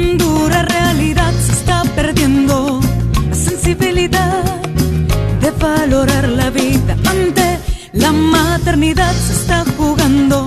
[0.00, 1.32] tan dura realidad.
[1.46, 2.80] Se está perdiendo
[3.28, 4.44] la sensibilidad
[5.40, 7.58] de valorar la vida ante
[7.92, 10.46] la maternidad se está jugando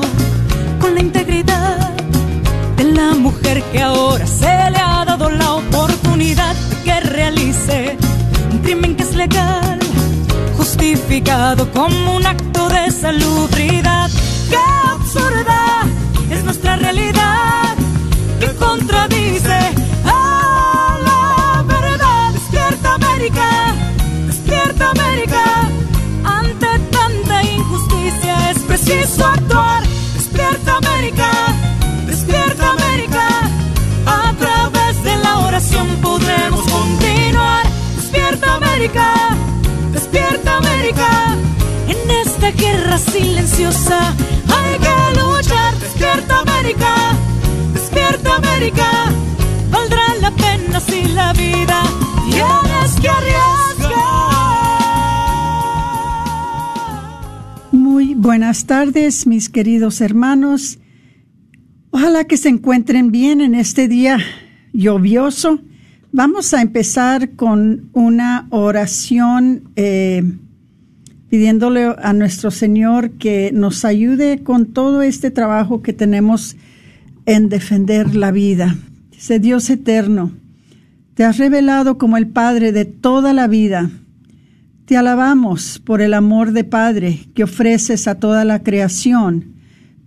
[0.80, 1.90] con la integridad
[2.78, 7.98] de la mujer que ahora se le ha dado la oportunidad de que realice
[8.52, 9.80] un crimen que es legal,
[10.58, 14.10] justificado como un acto de salubridad.
[14.50, 14.58] ¡Qué
[14.94, 15.84] absurda
[16.30, 17.44] es nuestra realidad!
[18.40, 18.56] que
[19.44, 19.76] contradice
[20.06, 22.34] a la verdad.
[22.34, 23.76] Despierta América,
[24.28, 25.04] despierta América
[28.68, 29.84] preciso actuar.
[30.16, 31.32] Despierta América,
[32.08, 33.28] despierta América.
[34.06, 37.64] A través de la oración podremos continuar.
[37.96, 39.14] Despierta América,
[39.92, 41.36] despierta América.
[41.88, 44.14] En esta guerra silenciosa
[44.56, 45.76] hay que luchar.
[45.80, 46.96] Despierta América,
[48.36, 49.12] América.
[49.72, 51.84] Valdrá la pena si la vida
[52.30, 53.64] tienes que arriesgar.
[58.24, 60.80] Buenas tardes, mis queridos hermanos.
[61.92, 64.18] Ojalá que se encuentren bien en este día
[64.72, 65.60] lluvioso.
[66.14, 70.24] Vamos a empezar con una oración eh,
[71.30, 76.56] pidiéndole a nuestro Señor que nos ayude con todo este trabajo que tenemos
[77.26, 78.76] en defender la vida.
[79.12, 80.32] Dice Dios eterno,
[81.14, 83.90] te has revelado como el Padre de toda la vida
[84.86, 89.54] te alabamos por el amor de Padre que ofreces a toda la creación,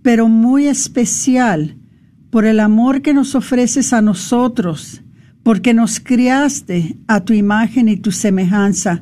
[0.03, 1.75] pero muy especial
[2.29, 5.01] por el amor que nos ofreces a nosotros,
[5.41, 9.01] porque nos criaste a tu imagen y tu semejanza.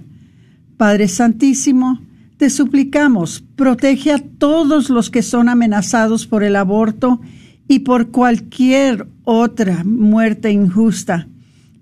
[0.78, 2.00] Padre Santísimo,
[2.38, 7.20] te suplicamos, protege a todos los que son amenazados por el aborto
[7.68, 11.28] y por cualquier otra muerte injusta,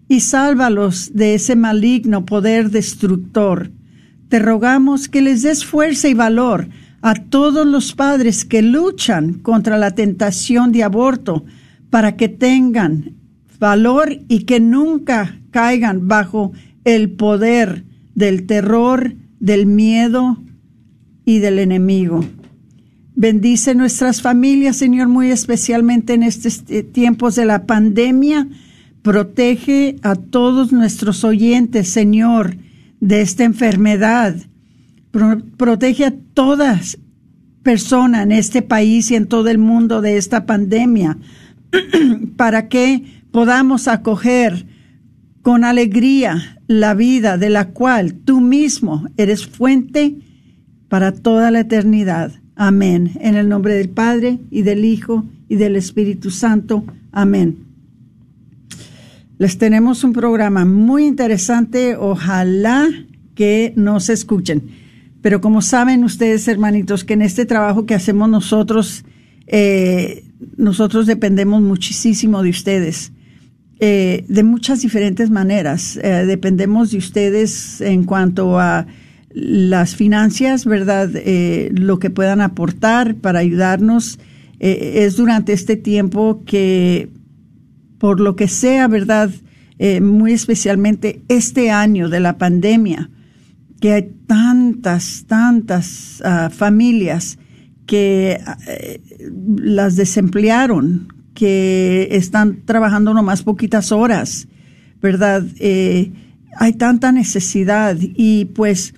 [0.08, 3.72] y sálvalos de ese maligno poder destructor
[4.34, 6.68] te rogamos que les des fuerza y valor
[7.04, 11.46] a todos los padres que luchan contra la tentación de aborto
[11.92, 13.14] para que tengan
[13.60, 16.52] valor y que nunca caigan bajo
[16.84, 17.84] el poder
[18.16, 20.40] del terror, del miedo
[21.26, 22.26] y del enemigo.
[23.16, 28.48] Bendice nuestras familias, Señor, muy especialmente en estos tiempos de la pandemia.
[29.04, 32.58] Protege a todos nuestros oyentes, Señor,
[33.00, 34.36] de esta enfermedad.
[35.58, 36.98] protege a todas
[37.62, 41.18] personas en este país y en todo el mundo de esta pandemia
[42.36, 44.66] para que podamos acoger
[45.44, 50.18] con alegría la vida de la cual tú mismo eres fuente
[50.88, 52.43] para toda la eternidad.
[52.56, 53.12] Amén.
[53.20, 56.84] En el nombre del Padre y del Hijo y del Espíritu Santo.
[57.12, 57.66] Amén.
[59.38, 61.96] Les tenemos un programa muy interesante.
[61.96, 62.88] Ojalá
[63.36, 64.64] que nos escuchen.
[65.22, 69.04] Pero como saben ustedes, hermanitos, que en este trabajo que hacemos nosotros,
[69.48, 70.26] eh,
[70.58, 73.12] nosotros dependemos muchísimo de ustedes.
[73.80, 75.98] Eh, de muchas diferentes maneras.
[76.02, 78.86] Eh, dependemos de ustedes en cuanto a
[79.34, 81.10] las finanzas, ¿verdad?
[81.72, 84.20] lo que puedan aportar para ayudarnos.
[84.60, 87.10] es durante este tiempo que
[88.04, 89.30] por lo que sea, ¿verdad?
[89.80, 93.10] Eh, muy especialmente este año de la pandemia,
[93.80, 97.40] que hay tantas, tantas ah, familias
[97.86, 99.02] que eh,
[99.56, 104.50] las desemplearon, que están trabajando nomás poquitas horas,
[105.02, 105.46] ¿verdad?
[105.60, 106.12] Eh,
[106.58, 108.94] hay tanta necesidad y pues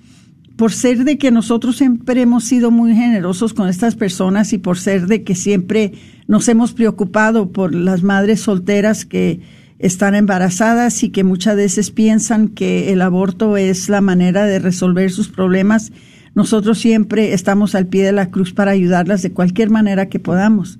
[0.56, 4.78] por ser de que nosotros siempre hemos sido muy generosos con estas personas y por
[4.78, 5.92] ser de que siempre
[6.26, 9.40] nos hemos preocupado por las madres solteras que
[9.78, 15.10] están embarazadas y que muchas veces piensan que el aborto es la manera de resolver
[15.10, 15.92] sus problemas.
[16.34, 20.78] Nosotros siempre estamos al pie de la cruz para ayudarlas de cualquier manera que podamos.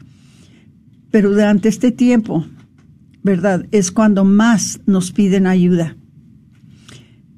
[1.10, 2.46] Pero durante este tiempo,
[3.22, 3.66] ¿verdad?
[3.72, 5.96] Es cuando más nos piden ayuda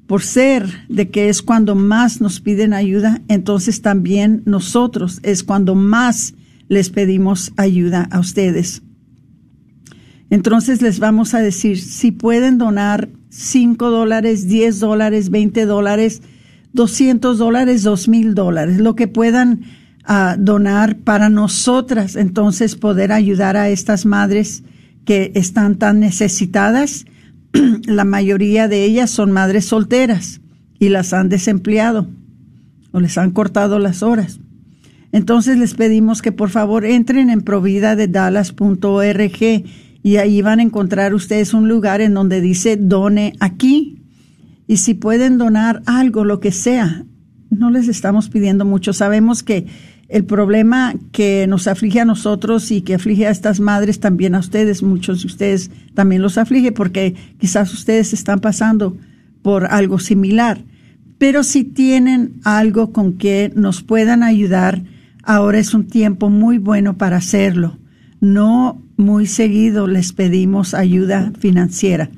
[0.09, 5.75] por ser de que es cuando más nos piden ayuda, entonces también nosotros es cuando
[5.75, 6.33] más
[6.67, 8.81] les pedimos ayuda a ustedes.
[10.31, 16.23] Entonces les vamos a decir si pueden donar 5 dólares, 10 dólares, 20 dólares,
[16.73, 19.61] 200 dólares, 2 mil dólares, lo que puedan
[20.05, 24.63] ah, donar para nosotras, entonces poder ayudar a estas madres
[25.05, 27.05] que están tan necesitadas.
[27.85, 30.41] La mayoría de ellas son madres solteras
[30.79, 32.07] y las han desempleado
[32.91, 34.39] o les han cortado las horas.
[35.11, 39.63] Entonces les pedimos que por favor entren en providadedallas.org
[40.01, 43.97] y ahí van a encontrar ustedes un lugar en donde dice done aquí.
[44.67, 47.05] Y si pueden donar algo, lo que sea,
[47.49, 48.93] no les estamos pidiendo mucho.
[48.93, 49.65] Sabemos que
[50.09, 54.39] el problema que nos aflige a nosotros y que aflige a estas madres también a
[54.39, 58.97] ustedes, muchos de ustedes también los aflige porque quizás ustedes están pasando
[59.43, 60.63] por algo similar.
[61.19, 64.83] Pero si tienen algo con que nos puedan ayudar,
[65.23, 67.77] ahora es un tiempo muy bueno para hacerlo.
[68.19, 72.09] No muy seguido les pedimos ayuda financiera,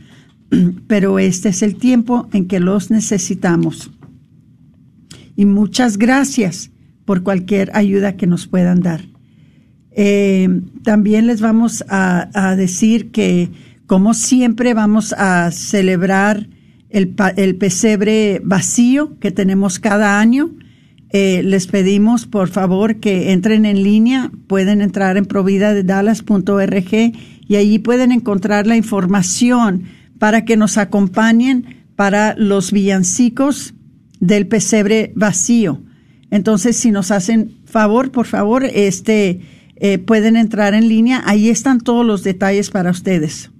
[0.88, 3.91] pero este es el tiempo en que los necesitamos.
[5.35, 6.70] Y muchas gracias
[7.06, 9.01] por cualquier ayuda que nos puedan dar.
[9.92, 10.48] Eh,
[10.83, 13.50] también les vamos a, decir que,
[13.88, 16.48] como siempre, vamos a celebrar
[16.89, 20.51] el, pesebre vacío que tenemos cada año
[21.13, 26.94] eh, les pedimos por favor que entren en línea, pueden entrar en providadedallas.org
[27.48, 29.83] y allí pueden encontrar la información
[30.19, 33.74] para que nos acompañen para los villancicos
[34.21, 35.81] del pesebre vacío.
[36.31, 39.41] Entonces, si nos hacen favor, por favor, este,
[39.75, 41.21] eh, pueden entrar en línea.
[41.25, 43.51] Ahí están todos los detalles para ustedes.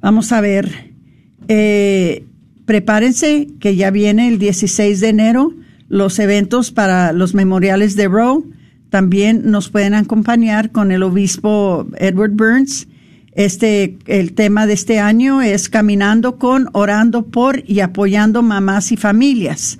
[0.00, 0.94] Vamos a ver.
[1.46, 2.24] Eh,
[2.64, 5.54] prepárense que ya viene el 16 de enero
[5.88, 8.44] los eventos para los memoriales de Roe.
[8.90, 12.88] También nos pueden acompañar con el obispo Edward Burns.
[13.32, 18.96] Este, el tema de este año es caminando con, orando por y apoyando mamás y
[18.96, 19.78] familias.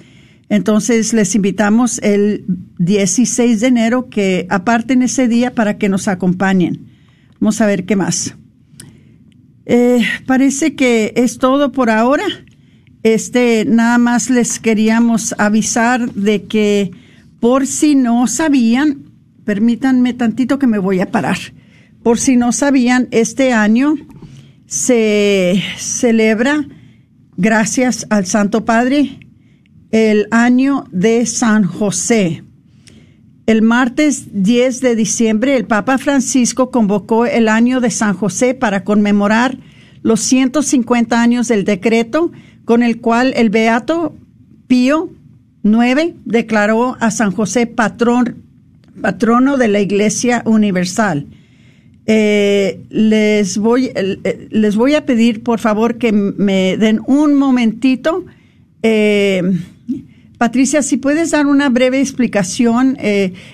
[0.48, 2.44] Entonces les invitamos el
[2.78, 6.86] 16 de enero que aparten ese día para que nos acompañen.
[7.40, 8.34] Vamos a ver qué más.
[9.66, 12.24] Eh, parece que es todo por ahora.
[13.02, 16.90] Este, nada más les queríamos avisar de que
[17.40, 19.12] por si no sabían,
[19.44, 21.38] permítanme tantito que me voy a parar.
[22.02, 23.94] Por si no sabían, este año
[24.66, 26.66] se celebra,
[27.36, 29.27] gracias al Santo Padre,
[29.90, 32.42] el año de San José.
[33.46, 38.84] El martes 10 de diciembre, el Papa Francisco convocó el año de San José para
[38.84, 39.58] conmemorar
[40.02, 42.30] los 150 años del decreto
[42.64, 44.14] con el cual el Beato
[44.66, 45.10] Pío
[45.64, 48.42] IX declaró a San José patrón,
[49.00, 51.26] patrono de la Iglesia Universal.
[52.04, 58.24] Eh, les, voy, eh, les voy a pedir, por favor, que me den un momentito.
[58.82, 59.42] Eh,
[60.38, 62.96] Patricia, si puedes dar una breve explicación.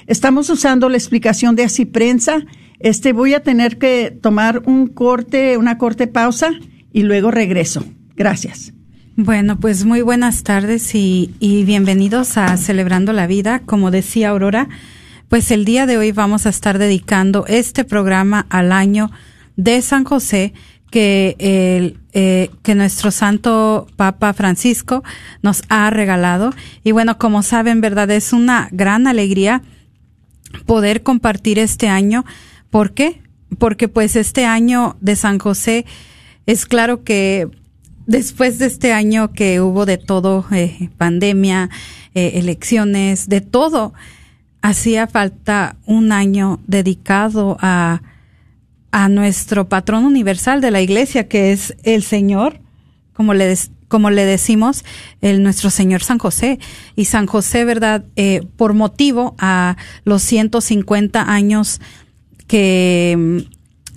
[0.06, 2.44] estamos usando la explicación de Así Prensa.
[2.78, 6.50] Este, voy a tener que tomar un corte, una corte pausa
[6.92, 7.84] y luego regreso.
[8.14, 8.74] Gracias.
[9.16, 13.60] Bueno, pues muy buenas tardes y, bienvenidos a Celebrando la Vida.
[13.64, 14.68] Como decía Aurora,
[15.28, 19.12] pues el día de hoy vamos a estar dedicando este programa al año
[19.56, 20.52] de San José
[20.90, 25.02] que, el, eh, que nuestro Santo Papa Francisco
[25.42, 26.54] nos ha regalado.
[26.84, 29.62] Y bueno, como saben, verdad, es una gran alegría
[30.64, 32.24] poder compartir este año.
[32.70, 33.20] ¿Por qué?
[33.58, 35.86] Porque pues este año de San José
[36.46, 37.48] es claro que
[38.06, 41.68] después de este año que hubo de todo, eh, pandemia,
[42.14, 43.92] eh, elecciones, de todo,
[44.62, 48.02] hacía falta un año dedicado a,
[48.94, 52.60] a nuestro patrón universal de la iglesia, que es el Señor,
[53.12, 53.52] como le,
[53.88, 54.84] como le decimos,
[55.20, 56.60] el nuestro Señor San José.
[56.94, 58.04] Y San José, ¿verdad?
[58.14, 61.80] Eh, por motivo a los 150 años
[62.46, 63.48] que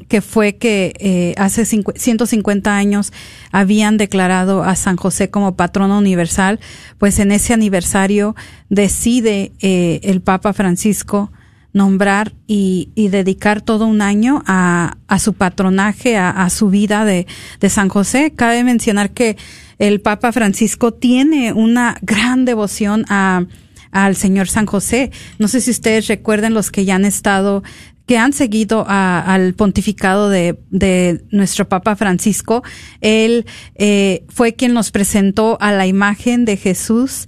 [0.07, 3.11] que fue que eh, hace 150 años
[3.51, 6.61] habían declarado a San José como patrono universal,
[6.97, 8.33] pues en ese aniversario
[8.69, 11.29] decide eh, el Papa Francisco
[11.77, 17.25] nombrar y, dedicar todo un año a, su patronaje, a, su vida de,
[17.69, 18.33] San José.
[18.35, 19.37] Cabe mencionar que
[19.79, 23.45] el Papa Francisco tiene una gran devoción a,
[23.91, 25.11] al Señor San José.
[25.39, 27.63] No sé si ustedes recuerden los que ya han estado
[28.07, 32.63] que han seguido al pontificado de, de, nuestro Papa Francisco.
[33.01, 37.27] Él eh, fue quien nos presentó a la imagen de Jesús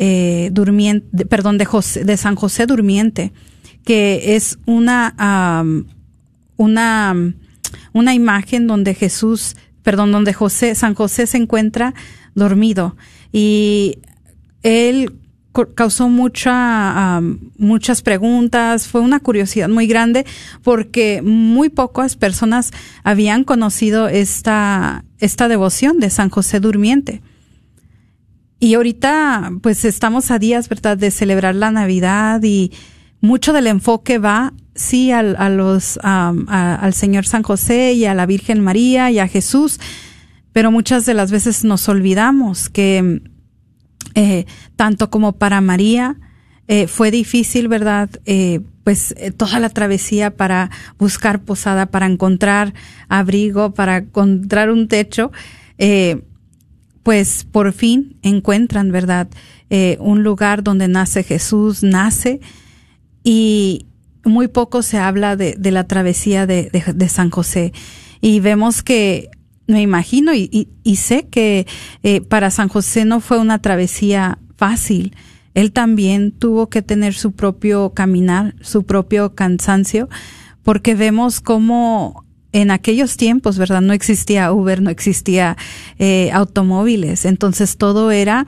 [0.00, 3.32] eh, durmiente, perdón, de, José, de San José Durmiente,
[3.84, 5.64] que es una,
[6.56, 7.14] una
[7.92, 11.94] una imagen donde Jesús, perdón, donde José, San José se encuentra
[12.34, 12.96] dormido
[13.32, 13.98] y
[14.62, 15.14] él
[15.74, 17.20] causó mucha,
[17.56, 20.24] muchas preguntas, fue una curiosidad muy grande
[20.62, 22.70] porque muy pocas personas
[23.02, 27.22] habían conocido esta, esta devoción de San José Durmiente.
[28.60, 32.72] Y ahorita, pues estamos a días, ¿verdad?, de celebrar la Navidad y
[33.20, 38.26] mucho del enfoque va, sí, al, a los, al Señor San José y a la
[38.26, 39.80] Virgen María y a Jesús,
[40.52, 43.22] pero muchas de las veces nos olvidamos que
[44.14, 44.46] eh,
[44.76, 46.16] tanto como para María
[46.66, 48.10] eh, fue difícil, ¿verdad?
[48.24, 52.74] Eh, pues toda la travesía para buscar posada, para encontrar
[53.08, 55.30] abrigo, para encontrar un techo,
[57.02, 59.28] pues por fin encuentran, ¿verdad?
[59.98, 62.40] un lugar donde nace Jesús, nace
[63.22, 63.86] y
[64.24, 67.72] muy poco se habla de, la travesía de, de San José.
[68.20, 69.30] Y vemos que
[69.68, 71.66] me imagino y, y, sé que
[72.02, 75.14] eh, para San José no fue una travesía fácil.
[75.52, 80.08] Él también tuvo que tener su propio caminar, su propio cansancio,
[80.62, 83.82] porque vemos cómo en aquellos tiempos, ¿verdad?
[83.82, 85.58] No existía Uber, no existía
[85.98, 88.46] eh, automóviles, entonces todo era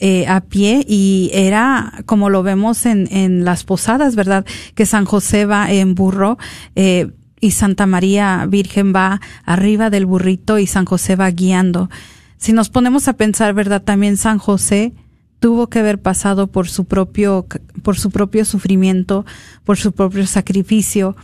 [0.00, 4.44] eh, a pie y era como lo vemos en, en las posadas, ¿verdad?
[4.74, 6.38] Que San José va en burro.
[6.74, 7.10] Eh,
[7.40, 11.90] y Santa María Virgen va arriba del burrito y San José va guiando.
[12.38, 13.82] Si nos ponemos a pensar, ¿verdad?
[13.82, 14.94] También San José
[15.40, 17.46] tuvo que haber pasado por su propio,
[17.82, 19.26] por su propio sufrimiento,
[19.62, 21.16] por su propio sacrificio,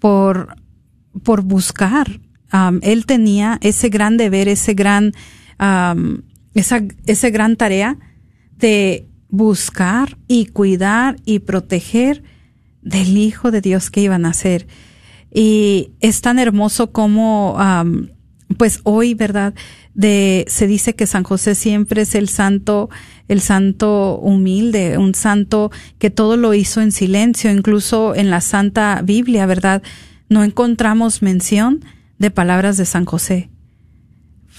[0.00, 0.56] por,
[1.22, 2.18] por buscar.
[2.80, 5.12] él tenía ese gran deber, ese gran,
[6.54, 7.98] esa, ese gran tarea
[8.56, 12.22] de buscar y cuidar y proteger
[12.82, 14.66] del Hijo de Dios que iban a ser.
[15.32, 17.56] Y es tan hermoso como,
[18.58, 19.54] pues hoy, ¿verdad?
[19.94, 22.90] De, se dice que San José siempre es el santo,
[23.28, 29.00] el santo humilde, un santo que todo lo hizo en silencio, incluso en la Santa
[29.02, 29.82] Biblia, ¿verdad?
[30.28, 31.80] No encontramos mención
[32.18, 33.48] de palabras de San José.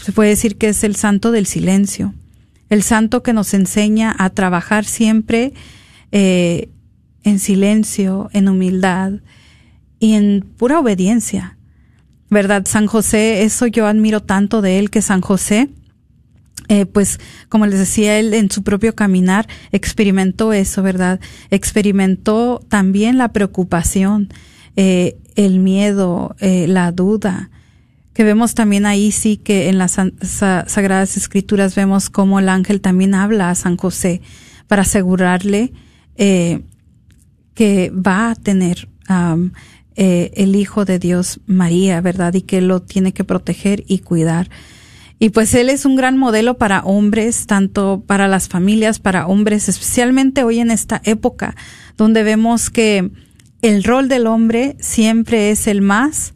[0.02, 2.14] Se puede decir que es el santo del silencio,
[2.70, 5.54] el santo que nos enseña a trabajar siempre
[6.12, 6.70] eh,
[7.24, 9.14] en silencio, en humildad,
[10.04, 11.58] y en pura obediencia.
[12.30, 12.64] ¿Verdad?
[12.66, 15.70] San José, eso yo admiro tanto de él que San José,
[16.68, 21.22] eh, pues como les decía él en su propio caminar, experimentó eso, ¿verdad?
[21.52, 24.28] Experimentó también la preocupación,
[24.76, 27.50] eh, el miedo, eh, la duda,
[28.14, 33.16] que vemos también ahí sí que en las Sagradas Escrituras vemos cómo el ángel también
[33.16, 34.22] habla a San José
[34.68, 35.74] para asegurarle
[36.16, 38.88] que va a tener
[39.96, 42.34] eh, el Hijo de Dios María, ¿verdad?
[42.34, 44.50] Y que lo tiene que proteger y cuidar.
[45.20, 49.70] Y pues él es un gran modelo para hombres, tanto para las familias, para hombres,
[49.70, 51.56] especialmente hoy en esta época,
[51.96, 53.12] donde vemos que
[53.62, 56.34] el rol del hombre siempre es el más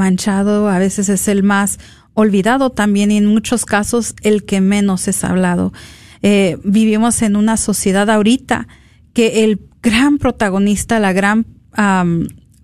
[0.00, 1.78] manchado, a veces es el más
[2.14, 5.74] olvidado también y en muchos casos el que menos es hablado.
[6.22, 8.66] Eh, vivimos en una sociedad ahorita
[9.12, 11.46] que el gran protagonista, la gran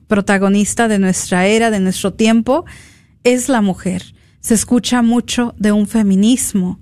[0.08, 2.64] protagonista de nuestra era, de nuestro tiempo,
[3.22, 4.14] es la mujer.
[4.40, 6.80] Se escucha mucho de un feminismo,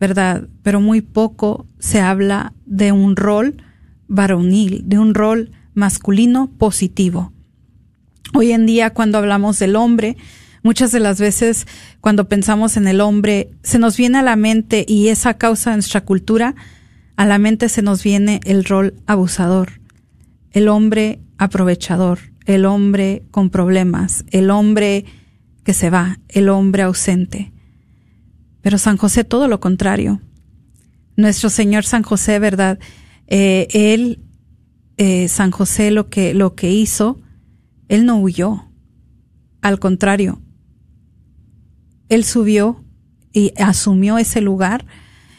[0.00, 0.48] ¿verdad?
[0.64, 3.62] Pero muy poco se habla de un rol
[4.08, 7.32] varonil, de un rol masculino positivo.
[8.34, 10.16] Hoy en día, cuando hablamos del hombre,
[10.62, 11.66] muchas de las veces
[12.00, 15.76] cuando pensamos en el hombre, se nos viene a la mente, y esa causa de
[15.76, 16.54] nuestra cultura,
[17.16, 19.80] a la mente se nos viene el rol abusador,
[20.50, 25.04] el hombre aprovechador, el hombre con problemas, el hombre
[25.62, 27.52] que se va, el hombre ausente.
[28.62, 30.22] Pero San José todo lo contrario.
[31.16, 32.78] Nuestro Señor San José, ¿verdad?
[33.26, 34.20] Eh, él,
[34.96, 37.20] eh, San José lo que, lo que hizo,
[37.92, 38.64] él no huyó.
[39.60, 40.40] Al contrario,
[42.08, 42.84] él subió
[43.32, 44.86] y asumió ese lugar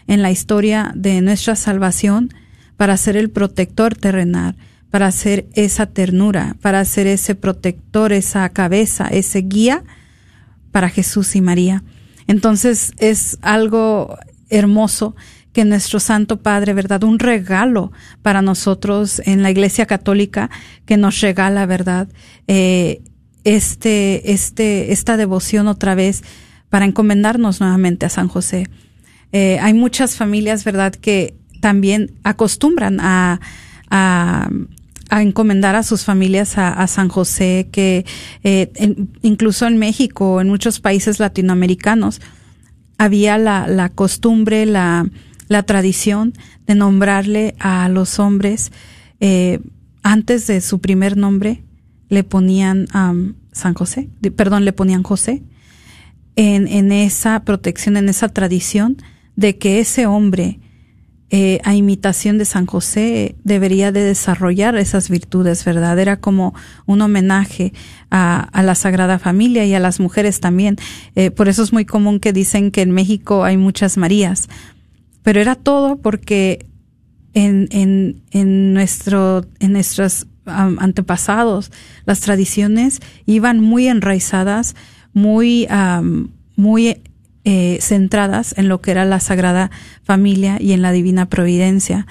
[0.07, 2.33] en la historia de nuestra salvación
[2.77, 4.55] para ser el protector terrenal
[4.93, 9.83] para hacer esa ternura, para hacer ese protector, esa cabeza, ese guía
[10.71, 11.83] para Jesús y María.
[12.27, 14.15] Entonces es algo
[14.51, 15.15] hermoso
[15.53, 17.03] que nuestro Santo Padre, ¿verdad?
[17.03, 17.91] Un regalo
[18.21, 20.49] para nosotros en la Iglesia Católica
[20.85, 22.09] que nos regala, ¿verdad?
[22.47, 23.01] Eh,
[23.43, 26.23] este, este, esta devoción otra vez
[26.69, 28.67] para encomendarnos nuevamente a San José.
[29.31, 33.39] Eh, hay muchas familias, ¿verdad?, que también acostumbran a,
[33.89, 34.49] a
[35.09, 38.03] a encomendar a sus familias a, San José, que
[38.43, 38.71] eh,
[39.21, 42.19] incluso en México, en muchos países latinoamericanos,
[42.97, 45.05] había la, la costumbre, la,
[45.53, 46.33] la, tradición
[46.65, 48.71] de nombrarle a los hombres
[49.19, 49.59] eh,
[50.01, 51.63] antes de su primer nombre,
[52.09, 52.87] le ponían
[53.51, 55.43] San José, perdón, le ponían José,
[56.35, 58.97] en, en esa protección, en esa tradición
[59.35, 60.59] de que ese hombre
[61.35, 65.97] eh, a imitación de San José, debería de desarrollar esas virtudes, ¿verdad?
[65.97, 66.53] Era como
[66.85, 67.73] un homenaje
[68.11, 70.75] a, la Sagrada Familia y a las mujeres también.
[71.15, 74.47] Eh, por eso es muy común que dicen que en México hay muchas Marías.
[75.23, 76.67] Pero era todo porque
[77.33, 81.71] en, en, en, nuestro, en nuestros antepasados,
[82.05, 84.75] las tradiciones iban muy enraizadas,
[85.13, 85.67] muy,
[86.55, 87.01] muy
[87.45, 89.71] eh, centradas en lo que era la Sagrada
[90.03, 92.07] Familia y en la Divina Providencia,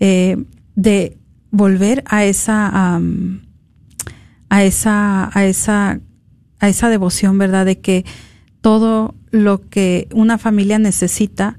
[0.00, 0.36] eh,
[0.74, 1.16] de
[1.50, 3.00] volver a esa,
[4.48, 6.00] a esa, a esa,
[6.58, 7.64] a esa devoción, ¿verdad?
[7.64, 8.04] De que
[8.60, 11.58] todo lo que una familia necesita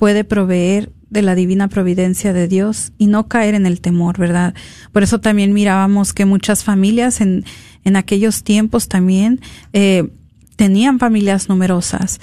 [0.00, 4.54] puede proveer de la divina providencia de Dios y no caer en el temor, ¿verdad?
[4.92, 7.44] Por eso también mirábamos que muchas familias en,
[7.84, 9.40] en aquellos tiempos también
[9.74, 10.08] eh,
[10.56, 12.18] tenían familias numerosas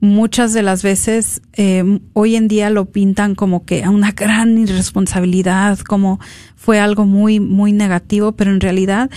[0.00, 4.58] muchas de las veces eh, hoy en día lo pintan como que a una gran
[4.58, 6.18] irresponsabilidad, como
[6.56, 9.08] fue algo muy, muy negativo, pero en realidad,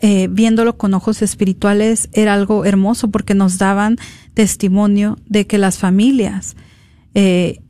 [0.00, 3.96] eh, viéndolo con ojos espirituales, era algo hermoso porque nos daban
[4.34, 6.54] testimonio de que las familias
[7.14, 7.60] eh,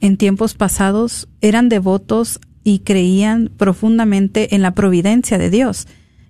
[0.00, 5.86] en tiempos pasados eran devotos y creían profundamente en la providencia de Dios,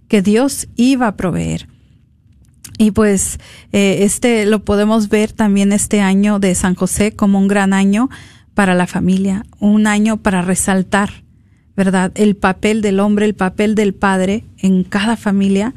[0.09, 1.69] que Dios iba a proveer.
[2.79, 3.41] Y pues
[3.73, 8.09] eh, este lo podemos ver también este año de San José como un gran año
[8.55, 11.25] para la familia, un año para resaltar,
[11.77, 12.13] ¿verdad?
[12.15, 15.75] El papel del hombre, el papel del padre en cada familia,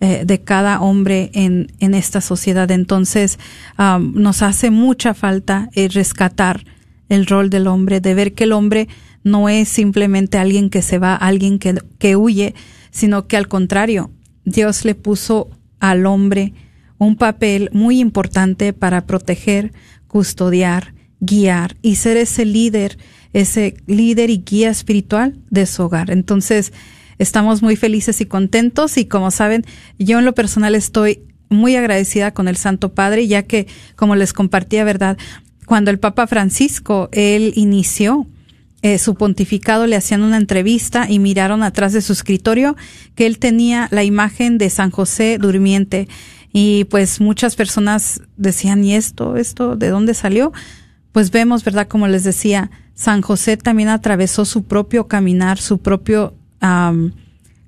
[0.00, 2.70] eh, de cada hombre en, en esta sociedad.
[2.70, 3.38] Entonces,
[3.78, 6.64] nos hace mucha falta eh, rescatar
[7.10, 8.88] el rol del hombre, de ver que el hombre
[9.24, 12.54] no es simplemente alguien que se va, alguien que, que huye,
[12.90, 14.10] sino que al contrario,
[14.44, 16.54] Dios le puso al hombre
[16.98, 19.72] un papel muy importante para proteger,
[20.06, 22.98] custodiar, guiar y ser ese líder,
[23.32, 26.10] ese líder y guía espiritual de su hogar.
[26.10, 26.72] Entonces,
[27.20, 29.64] estamos muy felices y contentos y como saben,
[29.98, 34.32] yo en lo personal estoy muy agradecida con el Santo Padre, ya que, como les
[34.32, 35.18] compartía, ¿verdad?
[35.66, 38.26] Cuando el Papa Francisco, él inició
[38.82, 42.76] eh, su pontificado le hacían una entrevista y miraron atrás de su escritorio
[43.14, 46.08] que él tenía la imagen de San José durmiente.
[46.52, 50.52] Y pues muchas personas decían, ¿y esto, esto, de dónde salió?
[51.12, 51.88] Pues vemos, ¿verdad?
[51.88, 56.34] Como les decía, San José también atravesó su propio caminar, su propio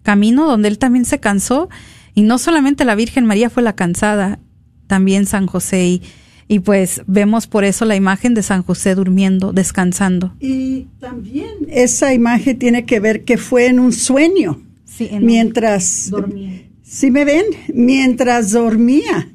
[0.03, 1.69] camino, donde él también se cansó.
[2.15, 4.39] Y no solamente la Virgen María fue la cansada,
[4.87, 5.87] también San José.
[5.87, 6.03] Y,
[6.49, 10.35] y pues vemos por eso la imagen de San José durmiendo, descansando.
[10.41, 14.63] Y también esa imagen tiene que ver que fue en un sueño.
[14.85, 16.65] Sí, mientras dormía.
[16.83, 17.45] ¿Sí me ven?
[17.73, 19.31] Mientras dormía.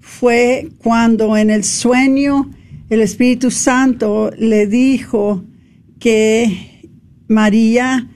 [0.00, 2.50] Fue cuando en el sueño
[2.88, 5.44] el Espíritu Santo le dijo
[5.98, 6.88] que
[7.28, 8.08] María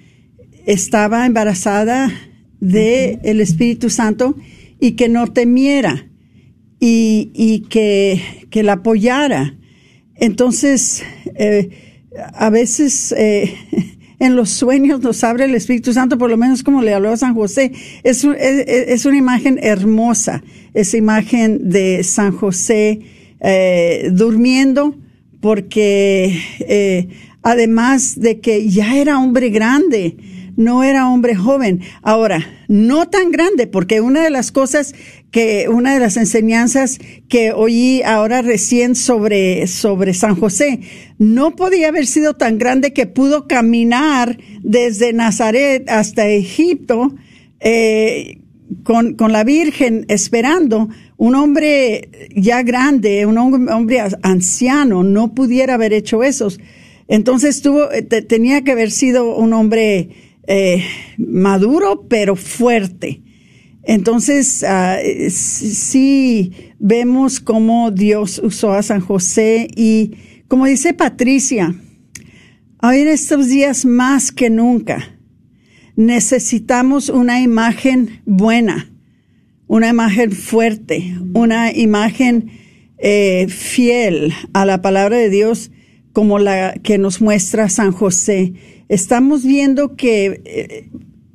[0.67, 2.11] estaba embarazada
[2.61, 4.37] de el Espíritu Santo
[4.81, 6.09] y que no temiera
[6.81, 9.57] y, y que, que, la apoyara.
[10.17, 11.05] Entonces,
[11.37, 11.71] eh,
[12.35, 13.55] a veces eh,
[14.19, 17.17] en los sueños nos abre el Espíritu Santo, por lo menos como le habló a
[17.17, 17.73] San José.
[18.03, 20.43] Es, es, una imagen hermosa,
[20.75, 23.01] esa imagen de San José
[23.41, 24.97] eh, durmiendo,
[25.41, 27.09] porque
[27.43, 30.17] además de que ya era hombre grande,
[30.57, 31.83] no era hombre joven.
[32.03, 34.95] Ahora, no tan grande, porque una de las cosas
[35.31, 40.81] que, una de las enseñanzas que oí ahora recién sobre, sobre San José,
[41.19, 47.14] no podía haber sido tan grande que pudo caminar desde Nazaret hasta Egipto,
[47.61, 48.40] eh,
[48.83, 55.92] con, con, la Virgen esperando, un hombre ya grande, un hombre, anciano, no pudiera haber
[55.92, 56.49] hecho eso.
[57.09, 57.88] Entonces tuvo,
[58.29, 60.11] tenía que haber sido un hombre
[60.47, 60.85] eh,
[61.19, 63.23] maduro pero fuerte.
[63.83, 70.13] Entonces, uh, sí vemos cómo Dios usó a San José y
[70.49, 71.75] como dice Patricia,
[72.83, 75.17] hoy en estos días más que nunca
[75.97, 78.93] necesitamos una imagen buena,
[79.67, 82.51] una imagen fuerte, una imagen
[82.99, 85.71] eh, fiel a la palabra de Dios
[86.17, 88.55] como la que nos muestra San José.
[88.89, 90.89] Estamos viendo que eh,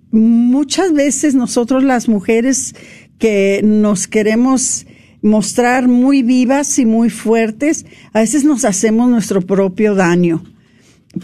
[0.10, 2.74] muchas veces nosotros las mujeres
[3.20, 4.88] que nos queremos
[5.22, 10.44] mostrar muy vivas y muy fuertes, a veces nos hacemos nuestro propio daño.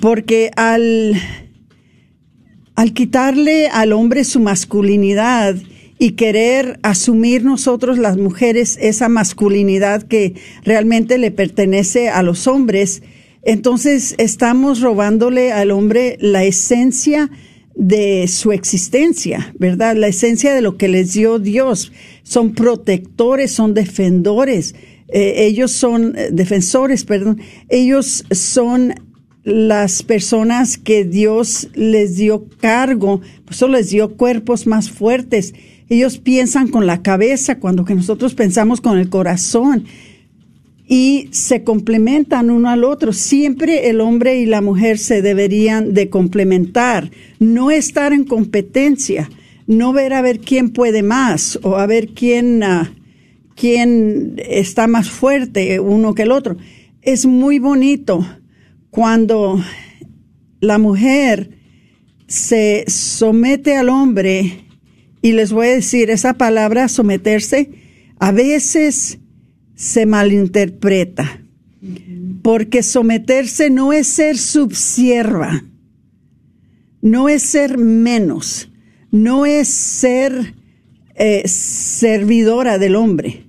[0.02, 1.16] Porque al,
[2.76, 5.56] al quitarle al hombre su masculinidad
[5.98, 13.02] y querer asumir nosotros las mujeres esa masculinidad que realmente le pertenece a los hombres,
[13.48, 17.32] entonces estamos robándole al hombre la esencia
[17.76, 19.96] de su existencia, ¿verdad?
[19.96, 21.94] La esencia de lo que les dio Dios.
[22.24, 24.76] Son protectores, son defensores.
[25.08, 27.40] Eh, ellos son eh, defensores, perdón.
[27.70, 28.96] Ellos son
[29.46, 35.54] las personas que Dios les dio cargo, pues eso les dio cuerpos más fuertes.
[35.88, 39.86] Ellos piensan con la cabeza cuando que nosotros pensamos con el corazón
[40.88, 43.12] y se complementan uno al otro.
[43.12, 49.30] Siempre el hombre y la mujer se deberían de complementar, no estar en competencia,
[49.68, 52.94] no ver a ver quién puede más o a ver quién, ah,
[53.56, 56.56] quién está más fuerte uno que el otro.
[57.02, 58.26] Es muy bonito
[58.90, 59.62] cuando
[60.62, 61.52] la mujer
[62.28, 64.64] se somete al hombre,
[65.22, 67.72] y les voy a decir esa palabra someterse,
[68.20, 69.20] a veces
[69.78, 71.42] se malinterpreta.
[72.42, 75.64] Porque someterse no es ser subsierva,
[77.02, 78.70] no es ser menos,
[79.12, 80.56] no es ser
[81.16, 83.46] eh, servidora del hombre.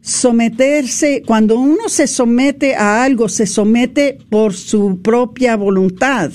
[0.00, 6.32] Someterse, cuando uno se somete a algo, se somete por su propia voluntad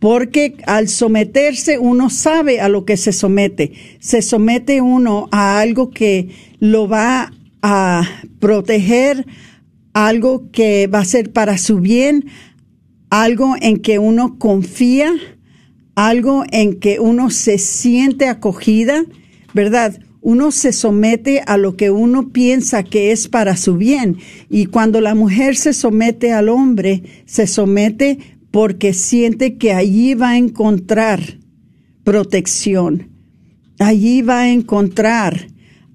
[0.00, 3.72] porque al someterse uno sabe a lo que se somete.
[4.00, 8.06] Se somete uno a algo que lo va a
[8.38, 9.26] proteger
[9.92, 12.26] algo que va a ser para su bien,
[13.10, 15.12] algo en que uno confía,
[15.94, 19.04] algo en que uno se siente acogida,
[19.52, 19.98] ¿verdad?
[20.22, 24.18] Uno se somete a lo que uno piensa que es para su bien.
[24.48, 28.18] Y cuando la mujer se somete al hombre, se somete
[28.50, 31.38] porque siente que allí va a encontrar
[32.04, 33.08] protección.
[33.78, 35.49] Allí va a encontrar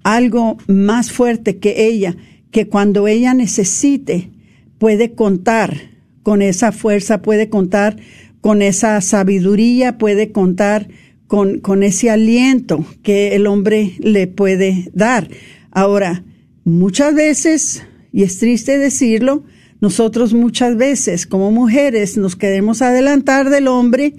[0.06, 2.16] algo más fuerte que ella,
[2.52, 4.30] que cuando ella necesite
[4.78, 5.76] puede contar
[6.22, 7.98] con esa fuerza, puede contar
[8.40, 10.88] con esa sabiduría, puede contar
[11.26, 15.28] con, con ese aliento que el hombre le puede dar.
[15.72, 16.24] Ahora,
[16.66, 17.82] muchas veces,
[18.14, 19.44] y es triste decirlo,
[19.82, 24.14] nosotros muchas veces como mujeres nos queremos adelantar del hombre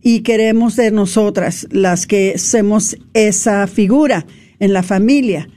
[0.00, 4.26] y queremos ser nosotras las que somos esa figura
[4.58, 5.48] en la familia,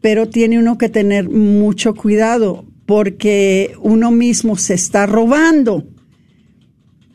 [0.00, 5.84] pero tiene uno que tener mucho cuidado porque uno mismo se está robando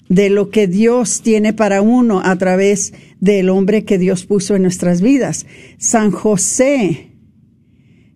[0.09, 4.63] de lo que Dios tiene para uno a través del hombre que Dios puso en
[4.63, 5.45] nuestras vidas.
[5.77, 7.11] San José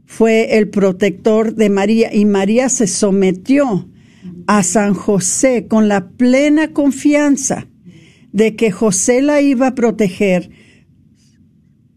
[0.05, 3.89] fue el protector de María y María se sometió
[4.45, 7.67] a San José con la plena confianza
[8.33, 10.49] de que José la iba a proteger.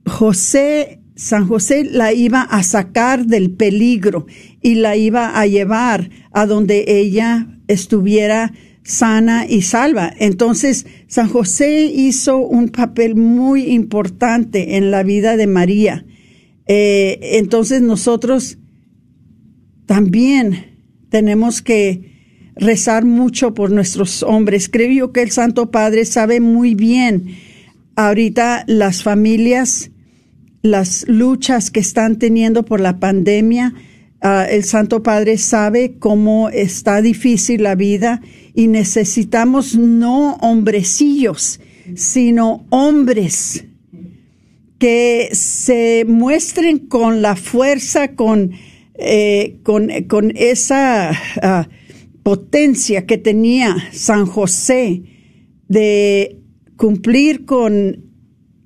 [0.07, 4.27] José San José la iba a sacar del peligro
[4.63, 8.53] y la iba a llevar a donde ella estuviera
[8.85, 10.15] sana y salva.
[10.21, 16.07] Entonces, San José hizo un papel muy importante en la vida de María.
[16.69, 18.59] Eh, entonces nosotros
[19.87, 20.77] también
[21.11, 24.69] tenemos que rezar mucho por nuestros hombres.
[24.69, 27.35] Creo yo que el Santo Padre sabe muy bien
[27.97, 29.91] ahorita las familias
[30.63, 33.75] las luchas que están teniendo por la pandemia.
[34.21, 38.21] Ah, el Santo Padre sabe cómo está difícil la vida
[38.55, 41.61] y necesitamos no hombrecillos,
[41.95, 43.65] sino hombres
[44.79, 48.53] que se muestren con la fuerza, con,
[48.95, 51.11] eh, con, con, esa
[51.43, 51.69] ah,
[52.23, 55.03] potencia que tenía San José
[55.69, 56.39] de
[56.77, 58.08] cumplir con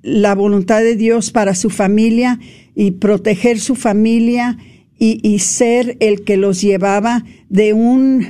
[0.03, 2.39] la voluntad de Dios para su familia
[2.75, 4.57] y proteger su familia
[4.99, 8.25] y, ser el que los llevaba de un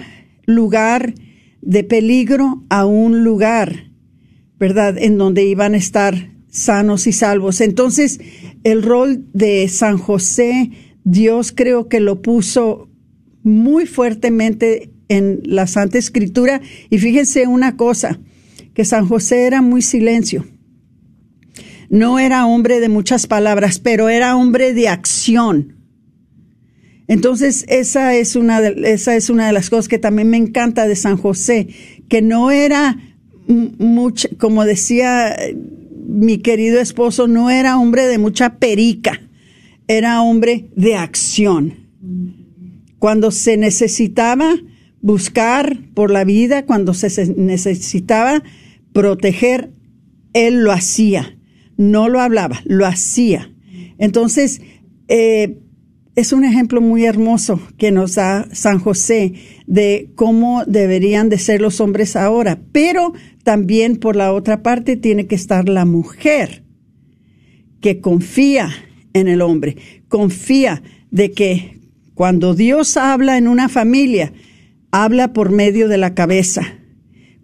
[0.48, 1.14] lugar
[1.62, 3.92] de peligro a un lugar,
[4.58, 4.98] ¿verdad?
[4.98, 7.62] En donde iban a estar sanos y salvos.
[7.62, 8.20] Entonces,
[8.64, 10.72] el rol de San José,
[11.04, 12.90] Dios creo que lo puso
[13.44, 16.60] muy fuertemente en la Santa Escritura.
[16.90, 18.20] Y fíjense una cosa,
[18.74, 20.46] que San José era muy silencio.
[21.94, 25.76] No era hombre de muchas palabras, pero era hombre de acción.
[27.08, 30.88] Entonces, esa es una de, esa es una de las cosas que también me encanta
[30.88, 31.68] de San José,
[32.10, 32.98] que no era
[33.48, 35.36] mucho, como decía
[36.08, 39.22] mi querido esposo, no era hombre de mucha perica,
[39.88, 41.76] era hombre de acción.
[42.98, 44.56] Cuando se necesitaba
[45.00, 48.42] buscar por la vida, cuando se necesitaba
[48.94, 49.70] proteger,
[50.34, 51.38] él lo hacía.
[51.78, 53.52] No lo hablaba, lo hacía.
[53.98, 54.62] Entonces,
[55.08, 55.60] eh,
[56.16, 59.34] es un ejemplo muy hermoso que nos da San José
[59.66, 65.26] de cómo deberían de ser los hombres ahora, pero también por la otra parte tiene
[65.26, 66.64] que estar la mujer
[67.82, 68.70] que confía
[69.14, 71.80] en el hombre, confía de que
[72.14, 74.34] cuando Dios habla en una familia,
[74.92, 76.80] habla por medio de la cabeza.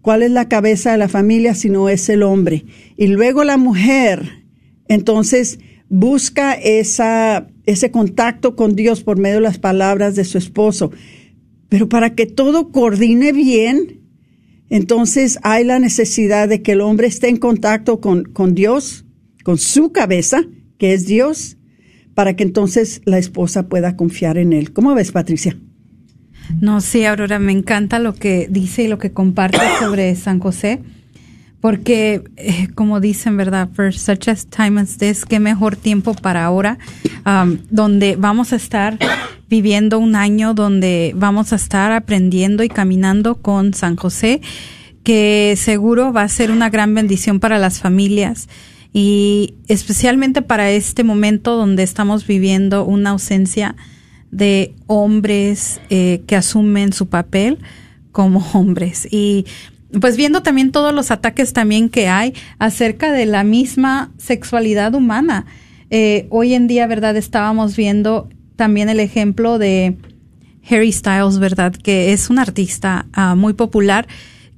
[0.02, 2.66] ¿Cuál es la cabeza de la familia si no es el hombre?
[2.96, 4.46] Y luego la mujer,
[4.88, 5.60] entonces
[5.90, 10.92] busca ese contacto con Dios por medio de las palabras de su esposo.
[11.68, 14.02] Pero para que todo coordine bien,
[14.70, 19.06] entonces hay la necesidad de que el hombre esté en contacto con, con Dios,
[19.44, 20.44] con su cabeza,
[20.78, 21.58] que es Dios,
[22.14, 24.72] para que entonces la esposa pueda confiar en él.
[24.74, 25.58] ¿Cómo ves, Patricia?
[26.62, 30.82] No, sí, Aurora, me encanta lo que dice y lo que comparte sobre San José
[31.62, 33.70] porque eh, como dicen, ¿verdad?
[33.74, 36.78] For such a time as this, qué mejor tiempo para ahora,
[37.26, 38.98] um, donde vamos a estar
[39.50, 44.42] viviendo un año donde vamos a estar aprendiendo y caminando con San José,
[45.04, 48.48] que seguro va a ser una gran bendición para las familias
[48.94, 53.76] y especialmente para este momento donde estamos viviendo una ausencia
[54.32, 57.60] de hombres eh, que asumen su papel
[58.12, 59.46] como hombres y
[60.02, 65.48] pues viendo también todos los ataques también que hay acerca de la misma sexualidad humana.
[65.90, 67.18] Eh, hoy en día, ¿verdad?
[67.18, 69.98] Estábamos viendo también el ejemplo de
[70.70, 71.74] Harry Styles, ¿verdad?
[71.74, 74.08] Que es un artista ah, muy popular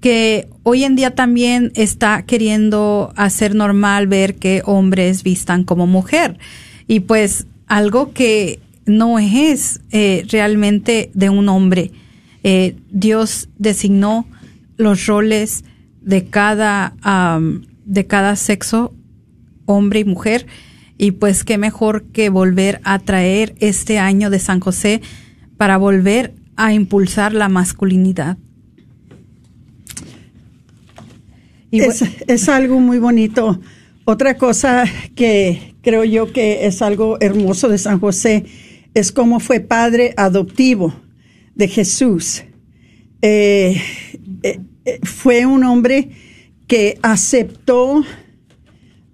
[0.01, 6.39] que hoy en día también está queriendo hacer normal ver que hombres vistan como mujer.
[6.87, 8.59] Y pues algo que
[8.97, 11.91] no es eh, realmente de un hombre.
[12.43, 14.27] Eh, Dios designó
[14.77, 15.63] los roles
[16.01, 16.95] de cada,
[17.85, 18.93] de cada sexo,
[19.65, 20.47] hombre y mujer.
[20.97, 25.01] Y pues qué mejor que volver a traer este año de San José
[25.57, 28.37] para volver a impulsar la masculinidad.
[31.71, 33.59] es, es, algo muy bonito.
[34.05, 38.45] Otra cosa que creo yo que es algo hermoso de San José
[38.93, 40.93] es cómo fue padre adoptivo
[41.55, 42.43] de Jesús.
[43.21, 43.81] Eh,
[44.43, 46.09] eh, eh, fue un hombre
[46.67, 48.03] que aceptó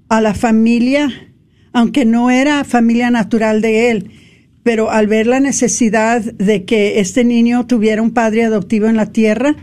[0.10, 1.12] a la familia,
[1.74, 4.12] aunque no era familia natural de él,
[4.64, 9.12] pero al ver la necesidad de que este niño tuviera un padre adoptivo en la
[9.12, 9.56] tierra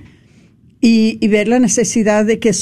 [0.80, 2.52] y, ver la necesidad de que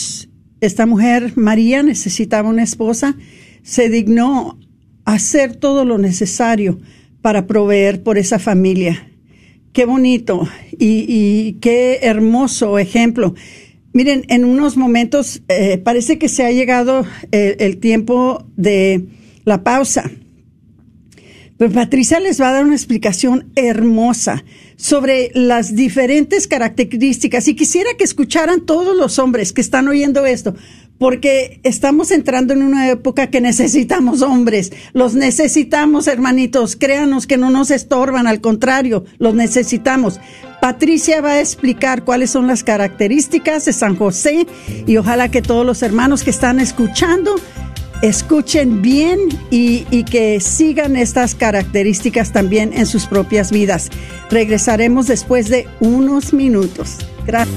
[0.60, 3.16] esta mujer, María, necesitaba una esposa,
[3.62, 4.58] se dignó
[5.04, 6.78] hacer todo lo necesario
[7.22, 9.08] para proveer por esa familia.
[9.72, 10.46] Qué bonito
[10.78, 13.34] y, qué hermoso ejemplo.
[13.94, 19.06] Miren, en unos momentos eh, parece que se ha llegado el, el, tiempo de
[19.44, 20.10] la pausa.
[21.56, 24.44] Pero Patricia les va a dar una explicación hermosa
[24.76, 30.54] sobre las diferentes características y quisiera que escucharan todos los hombres que están oyendo esto,
[30.98, 37.50] porque estamos entrando en una época que necesitamos hombres, los necesitamos hermanitos, créanos que no
[37.50, 40.20] nos estorban, al contrario, los necesitamos.
[40.60, 44.46] Patricia va a explicar cuáles son las características de San José
[44.86, 47.34] y ojalá que todos los hermanos que están escuchando
[48.02, 49.18] escuchen bien
[49.50, 53.90] y, y, que sigan estas características también en sus propias vidas.
[54.30, 56.98] Regresaremos después de unos minutos.
[57.26, 57.56] Gracias.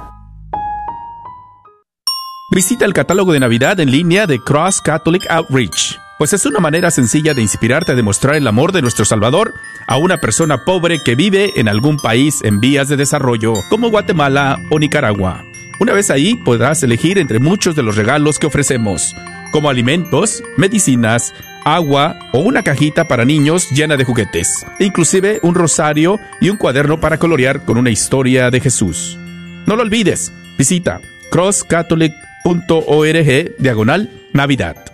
[2.50, 6.90] Visita el catálogo de Navidad en línea de Cross Catholic Outreach, pues es una manera
[6.90, 9.52] sencilla de inspirarte a demostrar el amor de nuestro Salvador
[9.86, 14.58] a una persona pobre que vive en algún país en vías de desarrollo, como Guatemala
[14.70, 15.42] o Nicaragua.
[15.80, 19.16] Una vez ahí podrás elegir entre muchos de los regalos que ofrecemos,
[19.50, 25.54] como alimentos, medicinas, agua o una cajita para niños llena de juguetes, e inclusive un
[25.54, 29.18] rosario y un cuaderno para colorear con una historia de Jesús.
[29.66, 34.91] No lo olvides, visita crosscatholic.org diagonal Navidad.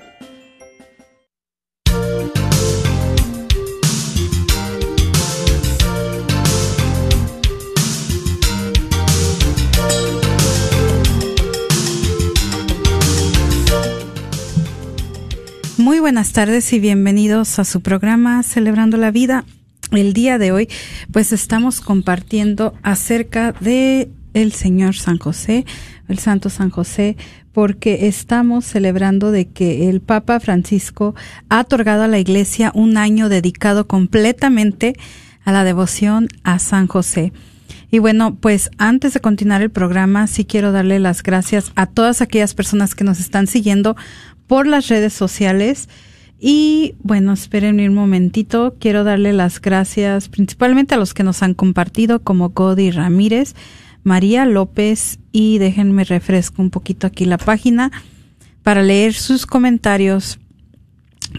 [15.99, 19.45] Muy buenas tardes y bienvenidos a su programa Celebrando la Vida.
[19.91, 20.69] El día de hoy,
[21.13, 25.67] pues estamos compartiendo acerca de el Señor San José,
[26.07, 27.17] el Santo San José,
[27.53, 31.17] porque estamos celebrando de que el Papa Francisco
[31.49, 34.95] ha otorgado a la Iglesia un año dedicado completamente
[35.45, 37.33] a la devoción a San José.
[37.91, 42.21] Y bueno, pues antes de continuar el programa, sí quiero darle las gracias a todas
[42.21, 43.97] aquellas personas que nos están siguiendo
[44.49, 45.89] por las redes sociales.
[46.41, 48.77] Y bueno, esperen un momentito.
[48.81, 53.55] Quiero darle las gracias principalmente a los que nos han compartido, como Godi Ramírez,
[54.03, 57.93] María López, y déjenme refresco un poquito aquí la página
[58.63, 60.41] para leer sus comentarios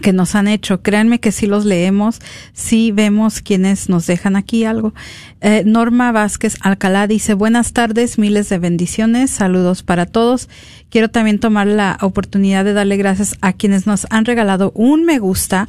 [0.02, 0.82] que nos han hecho.
[0.82, 2.20] Créanme que si los leemos,
[2.52, 4.94] si vemos quienes nos dejan aquí algo.
[5.40, 10.48] Eh, Norma Vázquez Alcalá dice, buenas tardes, miles de bendiciones, saludos para todos.
[10.90, 15.18] Quiero también tomar la oportunidad de darle gracias a quienes nos han regalado un me
[15.18, 15.68] gusta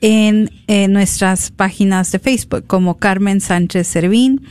[0.00, 4.42] en, en nuestras páginas de Facebook, como Carmen Sánchez Servín,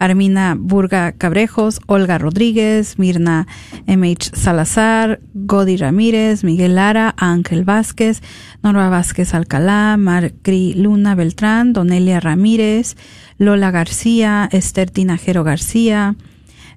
[0.00, 3.46] Armina Burga Cabrejos, Olga Rodríguez, Mirna
[3.86, 8.22] MH Salazar, Godi Ramírez, Miguel Lara, Ángel Vázquez,
[8.62, 12.96] Norma Vázquez Alcalá, Marcri Luna Beltrán, Donelia Ramírez,
[13.36, 16.16] Lola García, Esther Tinajero García,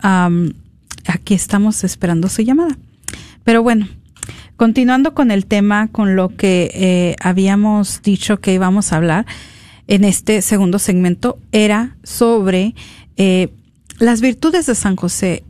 [1.06, 2.76] aquí estamos esperando su llamada.
[3.44, 3.88] Pero bueno,
[4.56, 9.26] continuando con el tema, con lo que eh, habíamos dicho que íbamos a hablar
[9.86, 12.74] en este segundo segmento, era sobre
[13.16, 13.48] eh,
[13.98, 15.44] las virtudes de San José.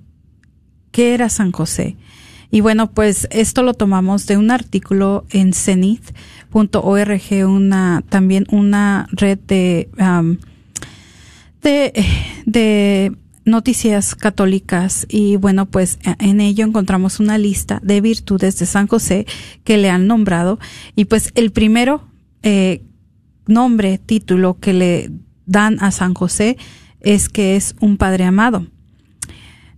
[0.91, 1.97] ¿Qué era San José?
[2.53, 9.39] Y bueno, pues esto lo tomamos de un artículo en cenith.org, una, también una red
[9.39, 9.89] de,
[11.63, 12.05] de,
[12.45, 15.07] de noticias católicas.
[15.09, 19.25] Y bueno pues en ello encontramos una lista de virtudes de San José
[19.65, 20.59] que le han nombrado.
[20.95, 22.07] Y pues el primero
[22.43, 22.83] eh,
[23.47, 25.11] nombre título que le
[25.47, 26.59] dan a San José
[27.01, 28.67] es que es un padre amado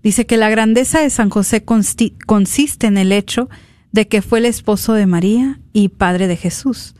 [0.04, 3.48] dice que la grandeza de San José consiste en el hecho
[3.90, 6.94] de que fue el esposo de María y padre de Jesús.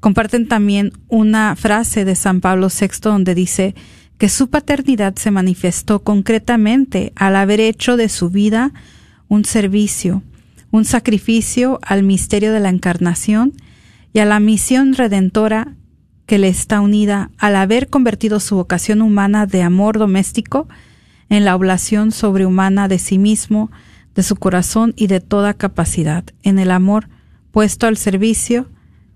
[0.00, 3.74] Comparten también una frase de San Pablo VI donde dice
[4.18, 8.72] que su paternidad se manifestó concretamente al haber hecho de su vida
[9.28, 10.22] un servicio,
[10.72, 13.52] un sacrificio al misterio de la encarnación
[14.12, 15.76] y a la misión redentora
[16.26, 20.68] que le está unida al haber convertido su vocación humana de amor doméstico
[21.28, 23.70] en la oblación sobrehumana de sí mismo,
[24.14, 27.08] de su corazón y de toda capacidad, en el amor
[27.50, 28.68] puesto al servicio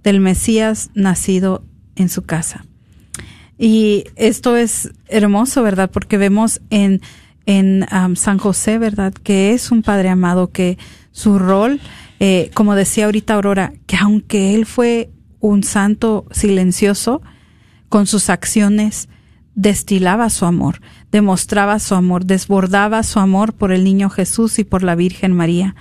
[0.03, 1.65] del Mesías nacido
[1.97, 2.65] en su casa.
[3.59, 5.91] Y esto es hermoso, ¿verdad?
[5.91, 7.01] Porque vemos en,
[7.47, 9.13] en um, San José, ¿verdad?
[9.13, 10.79] Que es un padre amado, que
[11.13, 11.81] su rol,
[12.19, 17.23] eh, como decía ahorita Aurora, que aunque él fue un santo silencioso,
[17.89, 19.09] con sus acciones
[19.55, 20.81] destilaba su amor,
[21.13, 25.77] demostraba su amor, desbordaba su amor por el niño Jesús y por la Virgen María.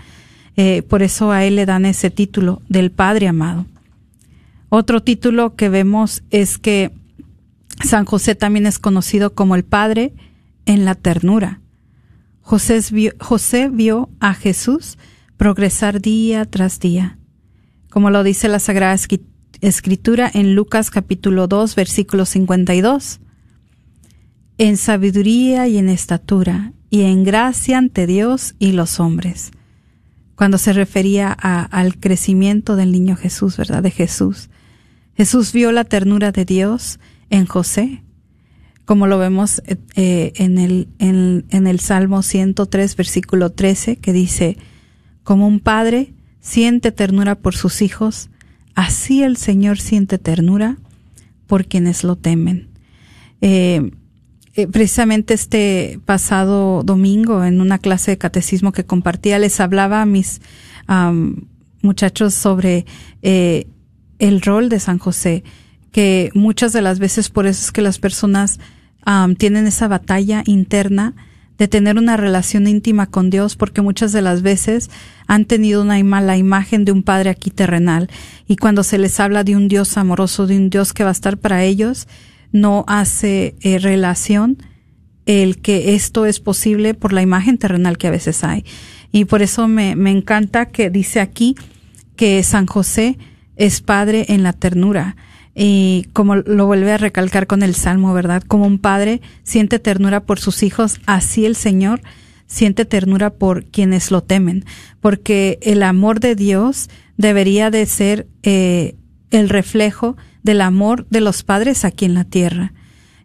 [0.58, 3.66] Eh, por eso a él le dan ese título del Padre amado.
[4.70, 6.92] Otro título que vemos es que
[7.84, 10.14] San José también es conocido como el Padre
[10.66, 11.62] en la ternura.
[12.42, 14.98] José vio, a Jesús
[15.38, 17.18] progresar día tras día,
[17.90, 18.98] como lo dice la Sagrada
[19.62, 23.22] Escritura en Lucas capítulo 2, versículo 52.
[24.64, 29.49] En sabiduría y en estatura, y en gracia ante Dios y los hombres.
[30.36, 33.82] Cuando se refería al crecimiento del niño Jesús, ¿verdad?
[33.82, 34.51] De Jesús.
[35.16, 36.99] Jesús vio la ternura de Dios
[37.32, 38.03] en José,
[38.86, 44.14] como lo vemos eh, eh, en, el, en, en el Salmo 103, versículo 13, que
[44.14, 44.59] dice,
[45.24, 48.30] como un padre siente ternura por sus hijos,
[48.76, 50.78] así el Señor siente ternura
[51.47, 52.70] por quienes lo temen.
[53.41, 53.89] Eh,
[54.72, 60.41] precisamente este pasado domingo, en una clase de catecismo que compartía, les hablaba a mis
[61.82, 62.86] muchachos sobre
[63.22, 65.43] el rol de San José
[65.91, 68.60] que muchas de las veces por eso es que las personas
[69.38, 71.14] tienen esa batalla interna
[71.58, 74.89] de tener una relación íntima con Dios, porque muchas de las veces
[75.28, 78.10] han tenido una mala imagen de un Padre aquí terrenal.
[78.47, 81.14] Y cuando se les habla de un Dios amoroso, de un Dios que va a
[81.14, 82.08] estar para ellos,
[82.52, 84.58] no hace eh, relación
[85.26, 88.66] el que esto es posible por la imagen terrenal que a veces hay.
[89.12, 91.56] Y por eso me, me encanta que dice aquí
[92.16, 93.18] que San José
[93.56, 95.16] es Padre en la ternura
[95.54, 98.41] y como lo vuelve a recalcar con el Salmo, ¿verdad?
[98.47, 102.02] Como un padre siente ternura por sus hijos, así el Señor
[102.47, 104.66] siente ternura por quienes lo temen,
[104.99, 108.95] porque el amor de Dios debería de ser eh,
[109.30, 112.74] el reflejo del amor de los padres aquí en la tierra.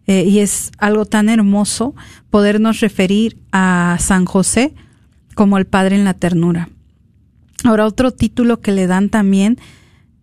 [0.05, 1.93] Eh, y es algo tan hermoso
[2.29, 4.73] podernos referir a San José
[5.35, 6.69] como el Padre en la ternura.
[7.63, 9.57] Ahora otro título que le dan también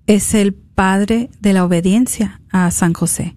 [0.06, 3.36] es el padre de la obediencia a San José.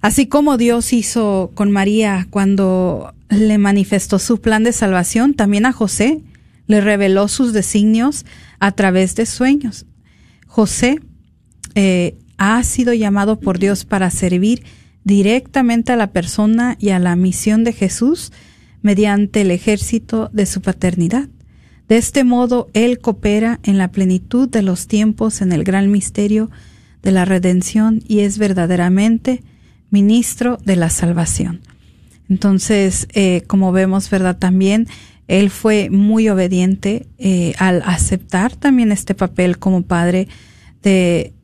[0.00, 5.72] Así como Dios hizo con María cuando le manifestó su plan de salvación, también a
[5.72, 6.22] José
[6.66, 8.24] le reveló sus designios
[8.60, 9.86] a través de sueños.
[10.46, 11.00] José
[11.74, 14.62] eh, ha sido llamado por Dios para servir
[15.04, 18.32] directamente a la persona y a la misión de Jesús
[18.82, 21.28] mediante el ejército de su paternidad.
[21.88, 26.50] De este modo, Él coopera en la plenitud de los tiempos en el gran misterio
[27.02, 29.42] de la redención y es verdaderamente
[29.90, 31.60] ministro de la salvación.
[32.28, 34.38] Entonces, eh, como vemos, ¿verdad?
[34.38, 34.86] También
[35.26, 40.28] Él fue muy obediente eh, al aceptar también este papel como padre
[40.82, 41.34] de,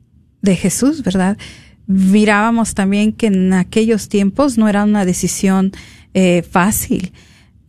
[0.47, 1.37] de Jesús, ¿verdad?
[1.85, 5.71] Mirábamos también que en aquellos tiempos no era una decisión
[6.13, 7.11] eh, fácil.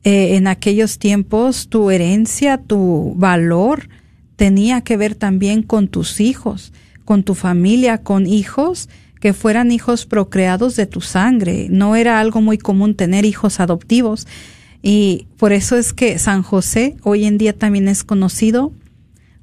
[0.05, 3.89] Eh, en aquellos tiempos tu herencia, tu valor
[4.37, 6.73] tenía que ver también con tus hijos,
[7.05, 8.89] con tu familia, con hijos
[9.21, 11.67] que fueran hijos procreados de tu sangre.
[11.71, 14.27] No era algo muy común tener hijos adoptivos.
[14.81, 18.73] Y por eso es que San José hoy en día también es conocido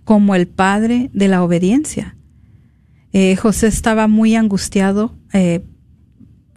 [0.05, 2.14] como el padre de la obediencia.
[3.17, 5.61] Eh, José estaba muy angustiado, eh,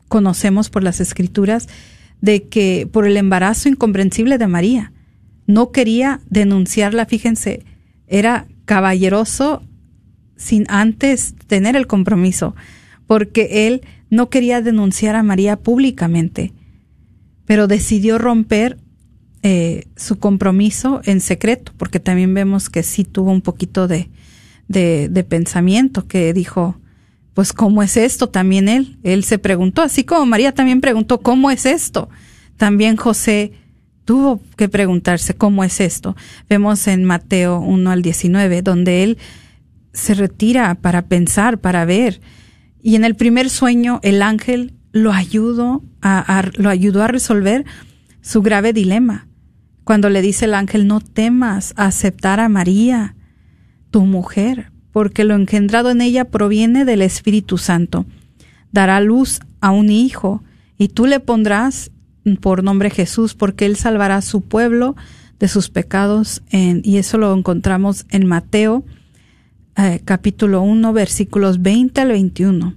[0.08, 1.68] conocemos por las escrituras,
[2.20, 4.92] de que por el embarazo incomprensible de María,
[5.46, 7.64] no quería denunciarla, fíjense,
[8.08, 9.62] era caballeroso
[10.36, 12.56] sin antes tener el compromiso,
[13.06, 16.52] porque él no quería denunciar a María públicamente,
[17.46, 18.78] pero decidió romper
[19.44, 24.10] eh, su compromiso en secreto, porque también vemos que sí tuvo un poquito de,
[24.68, 26.78] de, de, pensamiento, que dijo,
[27.34, 28.28] pues ¿cómo es esto?
[28.28, 32.08] También él, él se preguntó, así como María también preguntó, ¿cómo es esto?
[32.56, 33.52] También José
[34.04, 36.16] tuvo que preguntarse, ¿cómo es esto?
[36.48, 39.18] Vemos en Mateo 1 al 19, donde él
[39.92, 42.20] se retira para pensar, para ver,
[42.82, 47.64] y en el primer sueño el ángel lo ayudó a, a, lo ayudó a resolver
[48.20, 49.28] su grave dilema
[49.88, 53.16] cuando le dice el ángel, no temas aceptar a María,
[53.90, 58.06] tu mujer, porque lo engendrado en ella proviene del Espíritu Santo.
[58.72, 60.42] Dará luz a un hijo,
[60.78, 61.90] y tú le pondrás
[62.40, 64.96] por nombre Jesús, porque él salvará a su pueblo
[65.38, 66.42] de sus pecados.
[66.50, 68.84] Y eso lo encontramos en Mateo
[69.80, 72.74] eh, capítulo 1, versículos 20 al 21.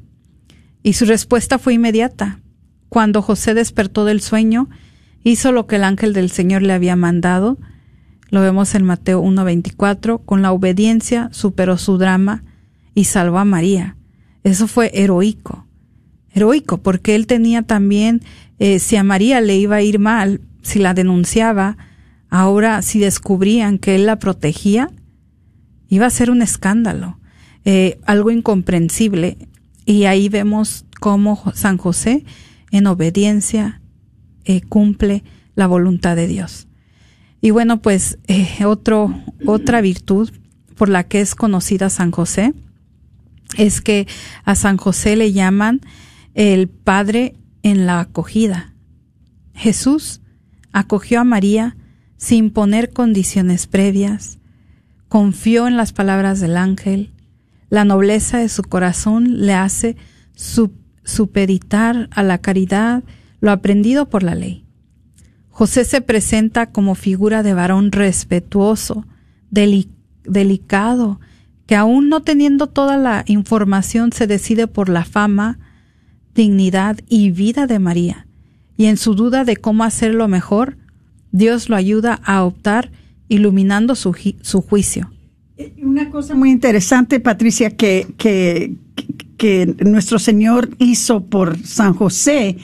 [0.84, 2.40] Y su respuesta fue inmediata.
[2.90, 4.70] Cuando José despertó del sueño,
[5.24, 7.58] hizo lo que el ángel del Señor le había mandado.
[8.32, 10.22] Lo vemos en Mateo 1.24.
[10.26, 12.44] Con la obediencia superó su drama
[12.96, 13.98] y salvó a María.
[14.44, 15.68] Eso fue heroico.
[16.34, 18.22] Heroico, porque él tenía también,
[18.58, 21.78] eh, si a María le iba a ir mal, si la denunciaba,
[22.30, 24.90] ahora si descubrían que él la protegía,
[25.90, 27.20] iba a ser un escándalo,
[27.66, 29.38] eh, algo incomprensible.
[29.86, 32.24] Y ahí vemos cómo San José,
[32.72, 33.82] en obediencia,
[34.46, 35.24] eh, cumple
[35.56, 36.68] la voluntad de Dios.
[37.42, 39.14] Y bueno, pues eh, otro,
[39.46, 40.30] otra virtud
[40.76, 42.54] por la que es conocida San José
[43.58, 44.08] es que
[44.46, 45.82] a San José le llaman
[46.36, 48.74] el Padre en la acogida.
[49.54, 50.22] Jesús
[50.72, 51.76] acogió a María
[52.18, 54.38] sin poner condiciones previas,
[55.10, 57.12] confió en las palabras del ángel,
[57.70, 59.98] la nobleza de su corazón le hace
[61.04, 63.04] supeditar a la caridad
[63.40, 64.66] lo aprendido por la ley.
[65.62, 69.06] José se presenta como figura de varón respetuoso,
[69.52, 71.20] delicado,
[71.68, 75.60] que aún no teniendo toda la información se decide por la fama,
[76.34, 78.26] dignidad y vida de María,
[78.76, 80.80] y en su duda de cómo hacerlo mejor,
[81.32, 82.92] Dios lo ayuda a optar
[83.28, 85.12] iluminando su, su juicio.
[85.58, 88.78] Eh, una cosa muy interesante, Patricia, que, que,
[89.38, 92.58] que nuestro Señor hizo por San José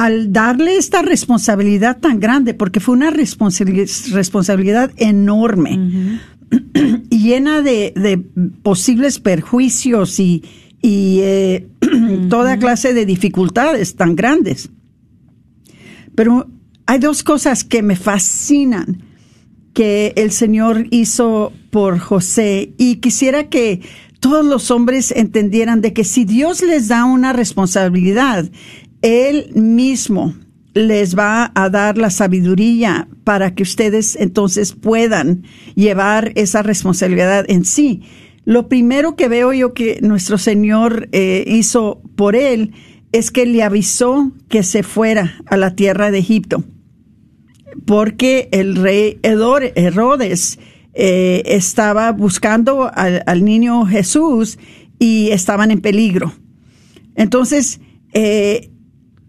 [0.00, 6.08] al darle esta responsabilidad tan grande, porque fue una responsabilidad enorme,
[7.10, 8.24] llena de,
[8.62, 10.42] posibles perjuicios y,
[10.82, 11.68] eh,
[12.30, 14.70] toda clase de dificultades tan grandes.
[16.14, 16.48] Pero
[16.86, 19.02] hay dos cosas que me fascinan
[19.74, 23.82] que el Señor hizo por José y quisiera que
[24.18, 28.50] todos los hombres entendieran de que si Dios les da una responsabilidad,
[29.02, 30.34] él mismo
[30.74, 35.42] les va a dar la sabiduría para que ustedes entonces puedan
[35.74, 38.02] llevar esa responsabilidad en sí.
[38.44, 42.72] Lo primero que veo yo que nuestro Señor eh, hizo por él
[43.12, 46.64] es que le avisó que se fuera a la tierra de Egipto,
[47.84, 50.58] porque el rey Herodes
[50.94, 54.58] eh, estaba buscando al, niño Jesús
[54.98, 56.32] y estaban en peligro.
[57.16, 57.80] Entonces,
[58.12, 58.70] eh,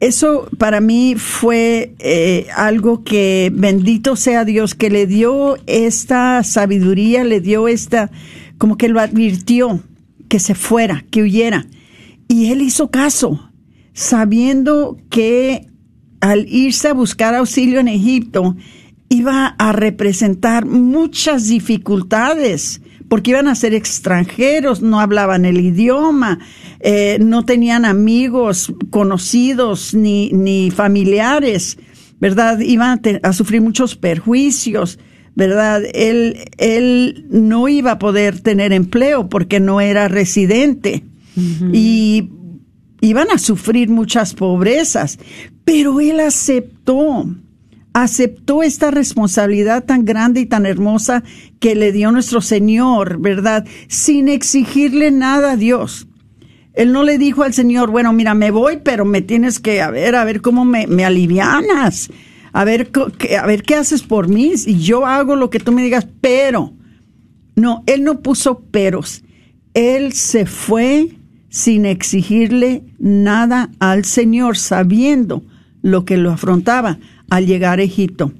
[0.01, 7.23] eso para mí fue eh, algo que bendito sea Dios, que le dio esta sabiduría,
[7.23, 8.09] le dio esta,
[8.57, 9.79] como que lo advirtió,
[10.27, 11.67] que se fuera, que huyera.
[12.27, 13.51] Y él hizo caso,
[13.93, 15.67] sabiendo que
[16.19, 18.55] al irse a buscar auxilio en Egipto,
[19.07, 22.81] iba a representar muchas dificultades
[23.11, 26.39] porque iban a ser extranjeros, no hablaban el idioma,
[26.79, 31.77] eh, no tenían amigos conocidos ni, ni familiares,
[32.21, 32.61] ¿verdad?
[32.61, 34.97] Iban a, sufrir muchos perjuicios,
[35.35, 35.81] ¿verdad?
[35.93, 41.03] Él, él no iba a poder tener empleo porque no era residente.
[41.73, 42.29] y
[43.01, 45.19] iban a sufrir muchas pobrezas,
[45.65, 47.25] pero él aceptó,
[47.93, 51.23] aceptó esta responsabilidad tan grande y tan hermosa
[51.59, 53.65] que le dio nuestro Señor, ¿verdad?
[53.87, 56.07] Sin exigirle nada a Dios.
[56.73, 59.91] Él no le dijo al Señor, bueno, mira, me voy, pero me tienes que, a
[59.91, 62.09] ver, a ver cómo me, alivianas,
[62.53, 62.89] a ver,
[63.39, 66.73] a ver qué haces por mí, y yo hago lo que tú me digas, pero,
[67.55, 69.23] no, él no puso peros,
[69.73, 71.09] él se fue
[71.49, 75.43] sin exigirle nada al Señor, sabiendo
[75.81, 76.99] lo que lo afrontaba
[77.31, 78.33] al llegar a Egipto.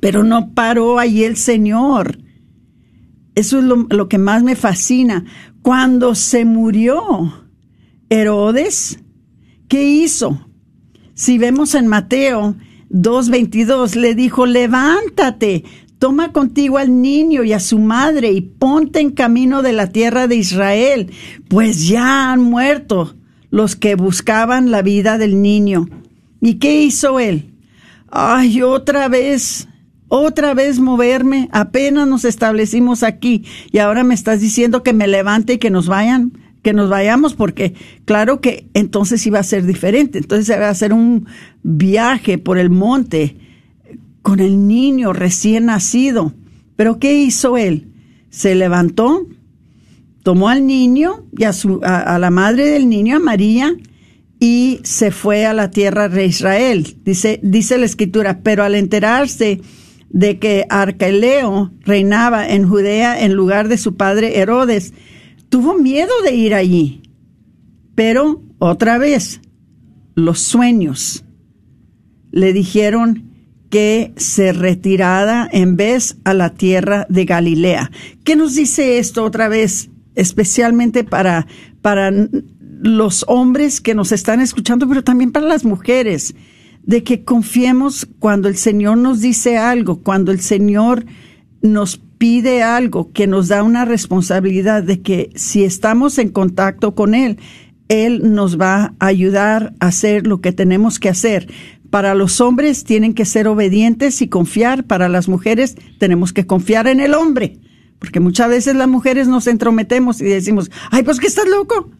[0.00, 2.18] Pero no paró ahí el Señor.
[3.34, 5.24] Eso es lo, lo que más me fascina.
[5.60, 7.48] Cuando se murió
[8.08, 9.00] Herodes,
[9.68, 10.48] ¿qué hizo?
[11.14, 12.54] Si vemos en Mateo
[12.90, 15.64] 2.22, le dijo, levántate,
[15.98, 20.28] toma contigo al niño y a su madre y ponte en camino de la tierra
[20.28, 21.10] de Israel,
[21.48, 23.16] pues ya han muerto
[23.50, 25.88] los que buscaban la vida del niño.
[26.40, 27.55] ¿Y qué hizo él?
[28.08, 29.68] Ay, otra vez
[30.08, 35.54] otra vez moverme, apenas nos establecimos aquí y ahora me estás diciendo que me levante
[35.54, 36.32] y que nos vayan,
[36.62, 40.92] que nos vayamos porque claro que entonces iba a ser diferente, entonces iba a ser
[40.92, 41.26] un
[41.64, 43.36] viaje por el monte
[44.22, 46.32] con el niño recién nacido.
[46.76, 47.88] Pero ¿qué hizo él?
[48.30, 49.26] Se levantó,
[50.22, 53.74] tomó al niño y a, su, a la madre del niño, a María,
[54.46, 56.98] y se fue a la tierra de Israel.
[57.04, 59.60] Dice, dice la escritura, pero al enterarse
[60.08, 64.94] de que Arqueleo reinaba en Judea en lugar de su padre Herodes,
[65.48, 67.02] tuvo miedo de ir allí.
[67.96, 69.40] Pero otra vez,
[70.14, 71.24] los sueños
[72.30, 73.32] le dijeron
[73.68, 77.90] que se retirara en vez a la tierra de Galilea.
[78.22, 81.48] ¿Qué nos dice esto otra vez, especialmente para,
[81.82, 82.12] para
[82.86, 86.34] los hombres que nos están escuchando, pero también para las mujeres?
[86.86, 91.04] de que confiemos cuando el Señor nos dice algo, cuando el Señor
[91.60, 97.14] nos pide algo, que nos da una responsabilidad de que si estamos en contacto con
[97.14, 97.38] Él,
[97.88, 101.52] Él nos va a ayudar a hacer lo que tenemos que hacer.
[101.90, 106.86] Para los hombres tienen que ser obedientes y confiar, para las mujeres tenemos que confiar
[106.86, 107.58] en el hombre,
[107.98, 111.90] porque muchas veces las mujeres nos entrometemos y decimos, ay, pues que estás loco.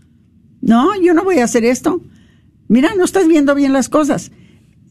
[0.66, 2.00] No, yo no voy a hacer esto.
[2.68, 4.30] Mira, no estás viendo bien las cosas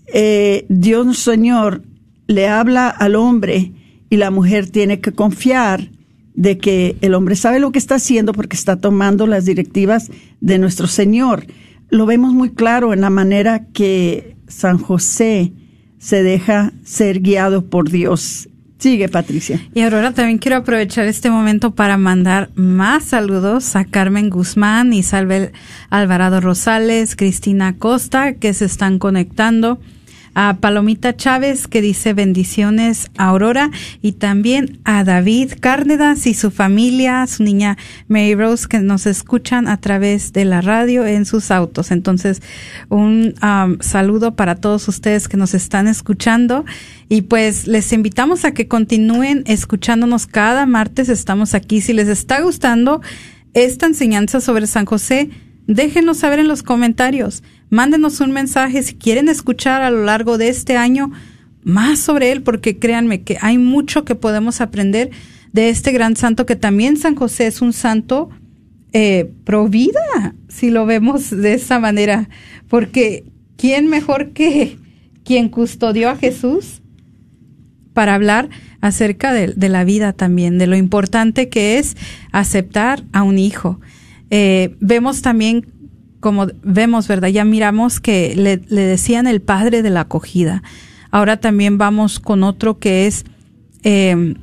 [0.08, 1.84] eh, Dios Señor
[2.28, 3.72] le habla al hombre
[4.10, 5.90] y la mujer tiene que confiar
[6.34, 10.12] de que el hombre sabe lo que está haciendo porque está tomando las directivas
[10.42, 11.46] de nuestro Señor.
[11.90, 15.54] Lo vemos muy claro en la manera que San José
[15.98, 18.50] se deja ser guiado por Dios.
[18.78, 19.60] Sigue, Patricia.
[19.74, 25.52] Y Aurora, también quiero aprovechar este momento para mandar más saludos a Carmen Guzmán, Isabel
[25.90, 29.80] Alvarado Rosales, Cristina Costa, que se están conectando
[30.36, 33.72] a Palomita Chávez que dice bendiciones a Aurora
[34.02, 37.78] y también a David Cárnedas y su familia, su niña
[38.08, 41.90] Mary Rose que nos escuchan a través de la radio en sus autos.
[41.92, 42.42] Entonces,
[42.90, 46.66] un um, saludo para todos ustedes que nos están escuchando
[47.08, 51.10] y pues les invitamos a que continúen escuchándonos cada martes.
[51.10, 51.80] Estamos aquí.
[51.80, 53.02] Si les está gustando
[53.54, 55.30] esta enseñanza sobre San José,
[55.68, 57.44] déjenos saber en los comentarios.
[57.70, 61.12] Mándenos un mensaje si quieren escuchar a lo largo de este año
[61.64, 65.10] más sobre él, porque créanme que hay mucho que podemos aprender
[65.52, 68.30] de este gran santo, que también San José es un santo
[68.94, 72.30] eh, pro vida, si lo vemos de esa manera,
[72.70, 73.26] porque
[73.58, 74.78] ¿quién mejor que
[75.24, 76.82] quien custodió a Jesús
[77.94, 78.50] para hablar
[78.80, 81.98] acerca de, de la vida también, de lo importante que es
[82.32, 83.80] aceptar a un hijo?
[84.30, 85.66] Eh, vemos también
[86.26, 87.28] como vemos, ¿verdad?
[87.28, 90.64] Ya miramos que le, decían el padre de la acogida.
[91.12, 93.26] Ahora también vamos con otro que es
[93.84, 94.34] em,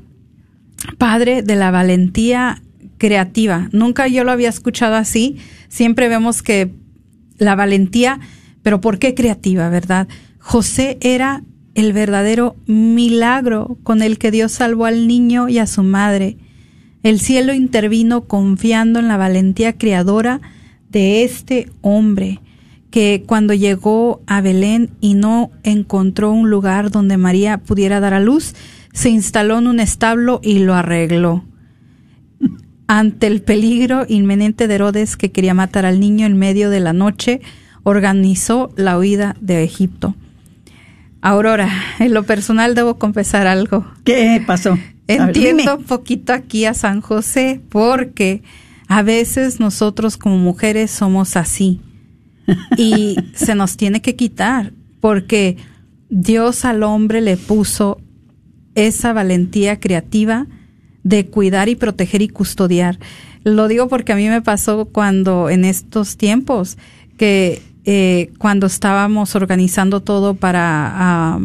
[0.97, 2.63] padre de la valentía
[2.99, 3.69] creativa.
[3.73, 5.39] Nunca yo lo había escuchado así.
[5.69, 6.73] Siempre vemos que
[7.39, 8.21] la valentía,
[8.63, 10.07] pero ¿por qué creativa, verdad?
[10.39, 11.43] José era
[11.75, 16.37] el verdadero milagro con el que Dios salvó al niño y a su madre.
[17.03, 20.41] El cielo intervino confiando en la valentía creadora
[20.89, 22.41] de este hombre
[22.91, 28.21] que cuando llegó a Belén y no encontró un lugar donde María pudiera dar a
[28.21, 28.55] luz,
[28.93, 31.43] se instaló en un establo y lo arregló.
[32.87, 36.93] Ante el peligro inminente de Herodes que quería matar al niño en medio de la
[36.93, 37.41] noche,
[37.83, 40.15] organizó la huida de Egipto.
[41.23, 43.87] Aurora, en lo personal debo confesar algo.
[44.05, 44.77] ¿Qué pasó?
[45.09, 48.43] Entiendo un poquito aquí a San José porque
[48.89, 51.81] A veces nosotros como mujeres somos así
[52.77, 55.57] y se nos tiene que quitar porque
[56.11, 58.01] Dios al hombre le puso
[58.75, 60.47] esa valentía creativa
[61.05, 62.99] de cuidar y proteger y custodiar.
[63.45, 66.77] Lo digo porque a mí me pasó cuando en estos tiempos
[67.17, 71.41] que eh, cuando estábamos organizando todo para,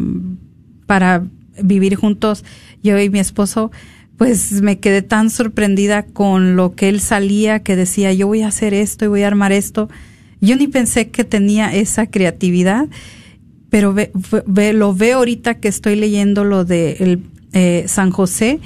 [0.86, 1.24] para
[1.62, 2.44] vivir juntos,
[2.82, 3.70] yo y mi esposo,
[4.16, 8.48] pues me quedé tan sorprendida con lo que él salía, que decía, yo voy a
[8.48, 9.88] hacer esto y voy a armar esto.
[10.40, 12.88] Yo ni pensé que tenía esa creatividad,
[13.70, 17.22] pero ve, lo veo ahorita que estoy leyendo lo de el,
[17.52, 18.60] eh, San José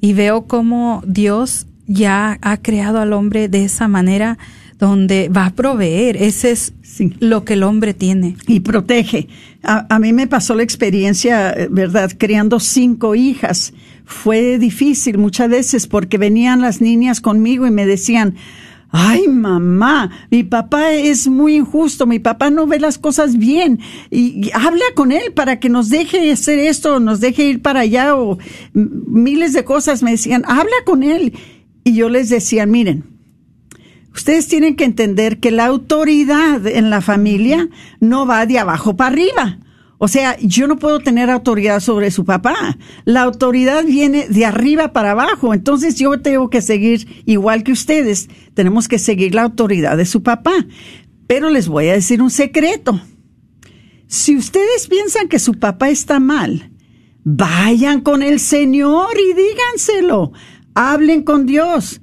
[0.00, 4.38] y veo cómo Dios ya ha creado al hombre de esa manera
[4.82, 6.16] donde va a proveer.
[6.16, 6.74] Ese es
[7.20, 8.34] lo que el hombre tiene.
[8.48, 9.28] Y protege.
[9.62, 12.10] A, a, mí me pasó la experiencia, eh, ¿verdad?
[12.18, 13.74] Criando cinco hijas.
[14.04, 18.34] Fue difícil muchas veces porque venían las niñas conmigo y me decían,
[18.90, 23.78] ay mamá, mi papá es muy injusto, mi papá no ve las cosas bien
[24.10, 28.16] y, habla con él para que nos deje hacer esto, nos deje ir para allá
[28.16, 28.36] o
[28.74, 30.02] miles de cosas.
[30.02, 31.34] Me decían, habla con él.
[31.84, 33.11] Y yo les decía, miren,
[34.14, 37.68] ustedes tienen que entender que la autoridad en la familia
[38.00, 39.58] no va de abajo para arriba.
[40.04, 42.76] O sea, yo no puedo tener autoridad sobre su papá.
[43.04, 45.54] La autoridad viene de arriba para abajo.
[45.54, 50.24] Entonces yo tengo que seguir, igual que ustedes, tenemos que seguir la autoridad de su
[50.24, 50.66] papá.
[51.28, 53.00] Pero les voy a decir un secreto.
[54.08, 56.72] Si ustedes piensan que su papá está mal,
[57.24, 60.32] vayan con el Señor y díganselo.
[60.74, 62.01] Hablen con Dios.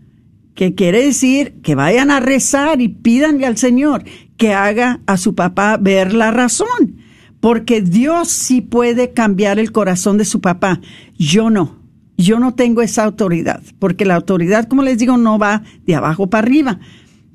[0.59, 4.03] Que quiere decir que vayan a rezar y pídanle al Señor
[4.35, 6.99] que haga a su papá ver la razón
[7.39, 10.81] porque Dios sí puede cambiar el corazón de su papá.
[11.17, 11.79] Yo no.
[12.17, 16.29] Yo no tengo esa autoridad, porque la autoridad, como les digo, no va de abajo
[16.29, 16.79] para arriba.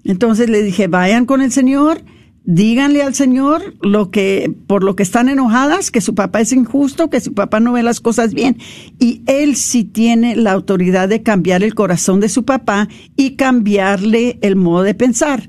[0.05, 2.03] Entonces le dije, vayan con el Señor,
[2.45, 7.11] díganle al Señor lo que, por lo que están enojadas, que su papá es injusto,
[7.11, 8.59] que su papá no ve las cosas bien.
[8.99, 14.39] Y él sí tiene la autoridad de cambiar el corazón de su papá y cambiarle
[14.43, 15.49] el modo de pensar.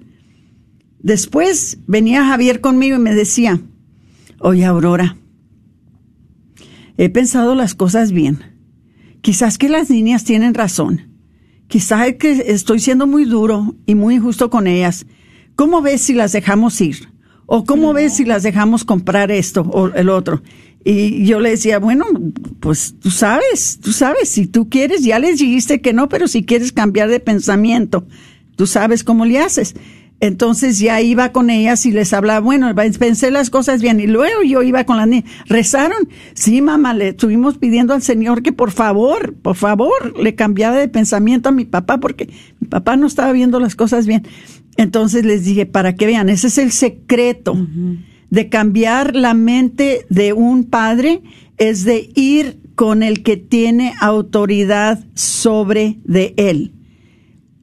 [0.99, 3.61] Después venía Javier conmigo y me decía,
[4.39, 5.17] Oye, Aurora,
[6.97, 8.39] he pensado las cosas bien.
[9.21, 11.13] Quizás que las niñas tienen razón.
[11.67, 15.05] Quizás que estoy siendo muy duro y muy injusto con ellas.
[15.55, 17.09] ¿Cómo ves si las dejamos ir?
[17.45, 20.41] ¿O cómo ves si las dejamos comprar esto o el otro?
[20.83, 22.05] Y yo le decía, bueno,
[22.59, 26.43] pues tú sabes, tú sabes, si tú quieres, ya les dijiste que no, pero si
[26.43, 28.07] quieres cambiar de pensamiento,
[28.55, 29.75] tú sabes cómo le haces.
[30.21, 33.99] Entonces ya iba con ellas y les hablaba, bueno, pensé las cosas bien.
[33.99, 35.29] Y luego yo iba con las niñas.
[35.47, 36.07] ¿Rezaron?
[36.33, 40.87] Sí, mamá, le estuvimos pidiendo al Señor que por favor, por favor, le cambiara de
[40.87, 42.29] pensamiento a mi papá porque
[42.59, 44.25] mi papá no estaba viendo las cosas bien.
[44.77, 47.55] Entonces les dije, para que vean, ese es el secreto
[48.29, 51.21] de cambiar la mente de un padre,
[51.57, 56.73] es de ir con el que tiene autoridad sobre de él.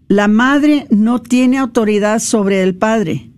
[0.09, 3.31] La madre no tiene autoridad sobre el padre.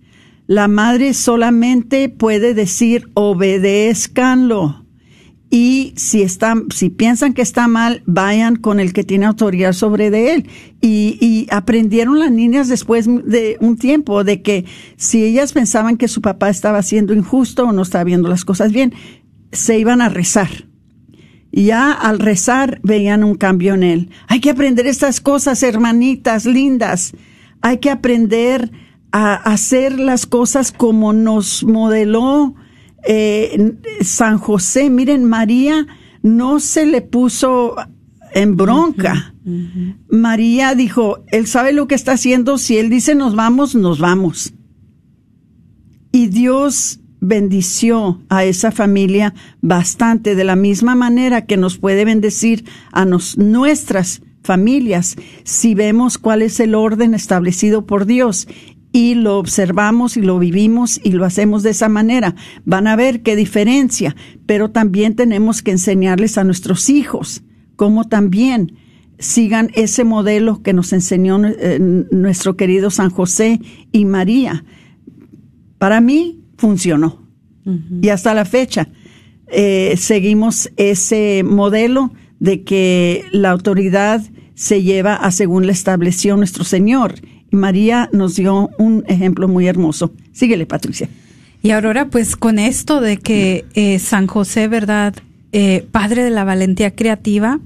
[0.46, 4.83] La madre solamente puede decir obedezcanlo.
[5.50, 10.10] Y si están, si piensan que está mal, vayan con el que tiene autoridad sobre
[10.10, 10.48] de él.
[10.80, 14.64] Y, y aprendieron las niñas después de un tiempo de que
[14.96, 18.72] si ellas pensaban que su papá estaba siendo injusto o no estaba viendo las cosas
[18.72, 18.92] bien,
[19.52, 20.48] se iban a rezar
[21.56, 24.10] y ya al rezar veían un cambio en él.
[24.26, 27.12] Hay que aprender estas cosas, hermanitas lindas.
[27.60, 28.72] Hay que aprender
[29.12, 32.56] a hacer las cosas como nos modeló
[33.06, 34.90] eh, San José.
[34.90, 35.86] Miren, María
[36.22, 37.76] no se le puso
[38.34, 39.34] en bronca.
[40.08, 44.54] María dijo, él sabe lo que está haciendo, si él dice nos vamos, nos vamos.
[46.12, 52.64] Y Dios bendició a esa familia bastante, de la misma manera que nos puede bendecir
[52.92, 58.46] a nuestras familias si vemos cuál es el orden establecido por Dios
[58.94, 62.36] y lo observamos y lo vivimos y lo hacemos de esa manera.
[62.64, 64.14] Van a ver qué diferencia,
[64.46, 67.42] pero también tenemos que enseñarles a nuestros hijos
[67.74, 68.76] cómo también
[69.18, 71.80] sigan ese modelo que nos enseñó eh,
[72.12, 74.64] nuestro querido San José y María.
[75.78, 77.26] Para mí, funcionó.
[78.00, 78.90] Y hasta la fecha
[79.48, 84.22] eh, seguimos ese modelo de que la autoridad
[84.54, 87.14] se lleva a según le estableció nuestro Señor.
[87.54, 90.12] María nos dio un ejemplo muy hermoso.
[90.32, 91.08] Síguele, Patricia.
[91.62, 95.14] Y Aurora, pues con esto de que eh, San José, ¿verdad?
[95.52, 97.60] Eh, padre de la valentía creativa,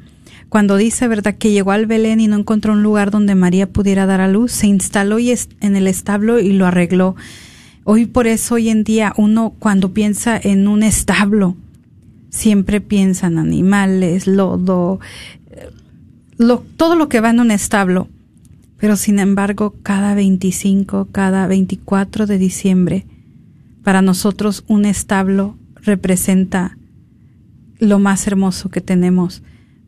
[0.49, 4.07] cuando dice, ¿verdad?, que llegó al Belén y no encontró un lugar donde María pudiera
[4.07, 7.17] dar a luz, se instaló y en el establo y lo arregló.
[7.85, 11.57] Hoy por eso, hoy en día, uno cuando piensa en un establo,
[12.31, 15.01] siempre piensa en animales, lodo,
[16.37, 18.09] lo, todo lo que va en un establo.
[18.79, 23.07] Pero sin embargo, cada 25, cada 24 de diciembre,
[23.83, 26.77] para nosotros un establo representa
[27.79, 29.43] lo más hermoso que tenemos,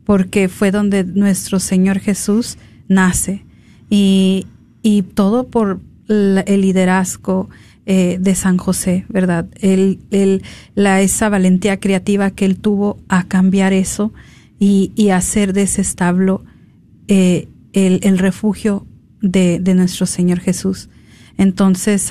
[0.05, 3.45] porque fue donde nuestro Señor Jesús nace
[3.89, 4.47] y,
[4.81, 7.49] y todo por el liderazgo
[7.85, 9.47] eh, de San José, ¿verdad?
[9.59, 10.43] El, el,
[10.75, 14.13] la, esa valentía creativa que él tuvo a cambiar eso
[14.59, 16.43] y, y hacer de ese establo
[17.07, 18.85] eh, el, refugio
[19.21, 20.89] de, de, nuestro Señor Jesús.
[21.37, 22.09] Entonces,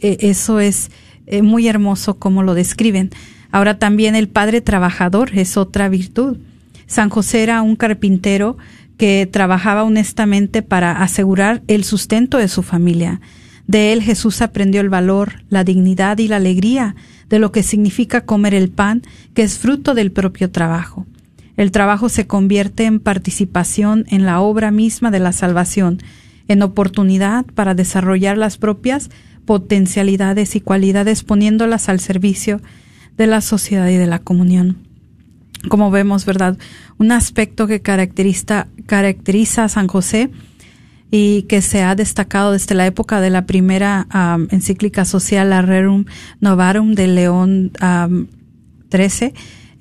[0.00, 0.90] e, eso es
[1.26, 3.10] eh, muy hermoso como lo describen.
[3.50, 6.38] Ahora también el padre trabajador es otra virtud.
[6.86, 8.56] San José era un carpintero
[8.96, 13.20] que trabajaba honestamente para asegurar el sustento de su familia.
[13.66, 16.94] De él Jesús aprendió el valor, la dignidad y la alegría
[17.28, 19.02] de lo que significa comer el pan,
[19.32, 21.06] que es fruto del propio trabajo.
[21.56, 25.98] El trabajo se convierte en participación en la obra misma de la salvación,
[26.48, 29.10] en oportunidad para desarrollar las propias
[29.46, 32.60] potencialidades y cualidades poniéndolas al servicio
[33.16, 34.78] de la sociedad y de la comunión.
[35.68, 36.58] Como vemos, ¿verdad?
[36.98, 40.30] Un aspecto que caracteriza, caracteriza a San José
[41.10, 44.06] y que se ha destacado desde la época de la primera
[44.50, 46.06] encíclica social, Rerum
[46.40, 47.72] Novarum de León
[48.90, 49.32] XIII,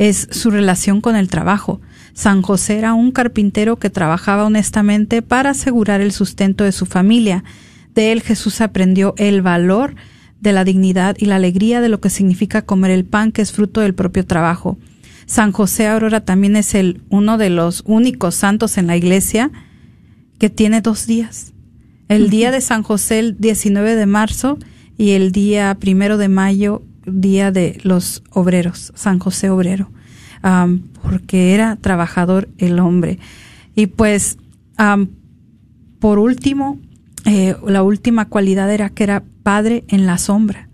[0.10, 1.80] es su relación con el trabajo.
[2.14, 7.44] San José era un carpintero que trabajaba honestamente para asegurar el sustento de su familia.
[7.96, 9.96] De él Jesús aprendió el valor
[10.42, 13.54] de la dignidad y la alegría de lo que significa comer el pan que es
[13.54, 14.78] fruto del propio trabajo.
[15.26, 19.52] San José Aurora también es el uno de los únicos santos en la iglesia
[20.38, 21.54] que tiene dos días.
[22.10, 24.60] El día de San José, el 19 de marzo,
[24.98, 29.92] y el día primero de mayo, día de los obreros, San José Obrero,
[31.02, 33.20] porque era trabajador el hombre.
[33.76, 34.38] Y pues,
[36.00, 36.80] por último,
[37.26, 40.68] eh, la última cualidad era que era padre en la sombra.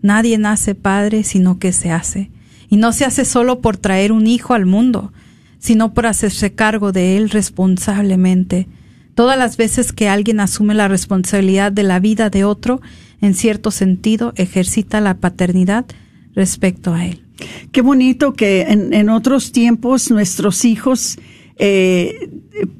[0.00, 2.30] Nadie nace padre sino que se hace.
[2.68, 5.12] Y no se hace solo por traer un hijo al mundo,
[5.58, 8.68] sino por hacerse cargo de él responsablemente.
[9.14, 12.80] Todas las veces que alguien asume la responsabilidad de la vida de otro,
[13.20, 15.86] en cierto sentido, ejercita la paternidad
[16.34, 17.24] respecto a él.
[17.72, 21.18] Qué bonito que en, otros tiempos nuestros hijos
[21.56, 22.30] eh,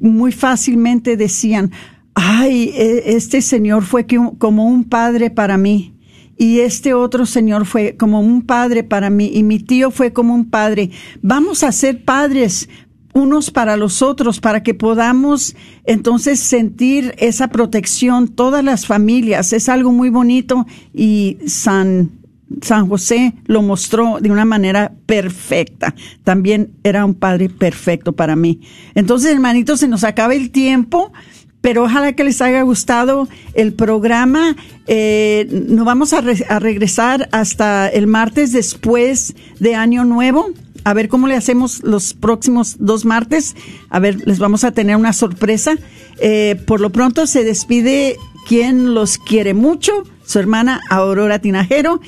[0.00, 1.70] muy fácilmente decían,
[2.14, 4.06] ay, e, este señor fue
[4.38, 5.94] como un padre para mí.
[6.40, 9.30] Y este otro señor fue como un padre para mí.
[9.34, 10.90] Y mi tío fue como un padre.
[11.20, 12.68] Vamos a ser padres
[13.14, 19.52] unos para los otros para que podamos entonces sentir esa protección todas las familias.
[19.52, 22.18] Es algo muy bonito y San
[22.62, 25.94] San José lo mostró de una manera perfecta.
[26.24, 28.60] También era un padre perfecto para mí.
[28.94, 31.12] Entonces, hermanitos, se nos acaba el tiempo
[31.60, 34.56] pero ojalá que les haya gustado el programa.
[34.86, 40.50] Eh, nos vamos a, regresar hasta el martes después de Año Nuevo.
[40.84, 43.56] A ver cómo le hacemos los próximos dos martes.
[43.90, 45.74] A ver, les vamos a tener una sorpresa.
[46.20, 52.00] Eh, por lo pronto se despide quien los quiere mucho, su hermana Aurora Tinajero,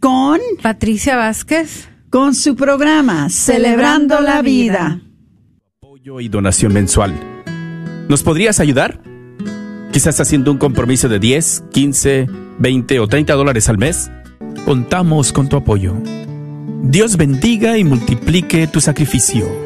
[0.00, 5.00] con Patricia Vázquez, con su programa Celebrando, la vida.
[5.80, 7.35] Apoyo y donación mensual
[8.08, 9.00] ¿Nos podrías ayudar?
[9.92, 12.26] Quizás haciendo un compromiso de 10, 15,
[12.58, 14.10] 20 o 30 dólares al mes.
[14.64, 15.94] Contamos con tu apoyo.
[16.82, 19.65] Dios bendiga y multiplique tu sacrificio.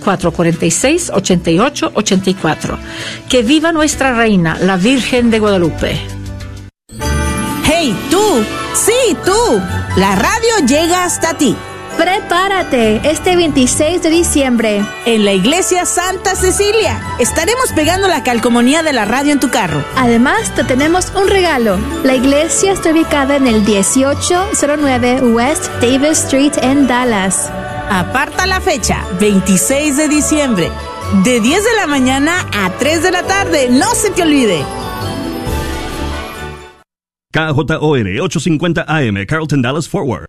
[0.00, 2.78] 446-8884.
[3.28, 6.00] Que viva nuestra reina, la Virgen de Guadalupe.
[7.64, 8.44] ¡Hey, tú!
[8.74, 9.60] ¡Sí, tú!
[9.96, 11.56] La radio llega hasta ti.
[11.96, 14.82] Prepárate este 26 de diciembre.
[15.04, 19.84] En la iglesia Santa Cecilia estaremos pegando la calcomanía de la radio en tu carro.
[19.96, 21.78] Además, te tenemos un regalo.
[22.02, 27.50] La iglesia está ubicada en el 1809 West Davis Street en Dallas.
[27.92, 30.70] Aparta la fecha, 26 de diciembre,
[31.24, 33.68] de 10 de la mañana a 3 de la tarde.
[33.68, 34.64] No se te olvide.
[37.32, 40.26] KJOR 850 AM, Carlton Dallas Forward.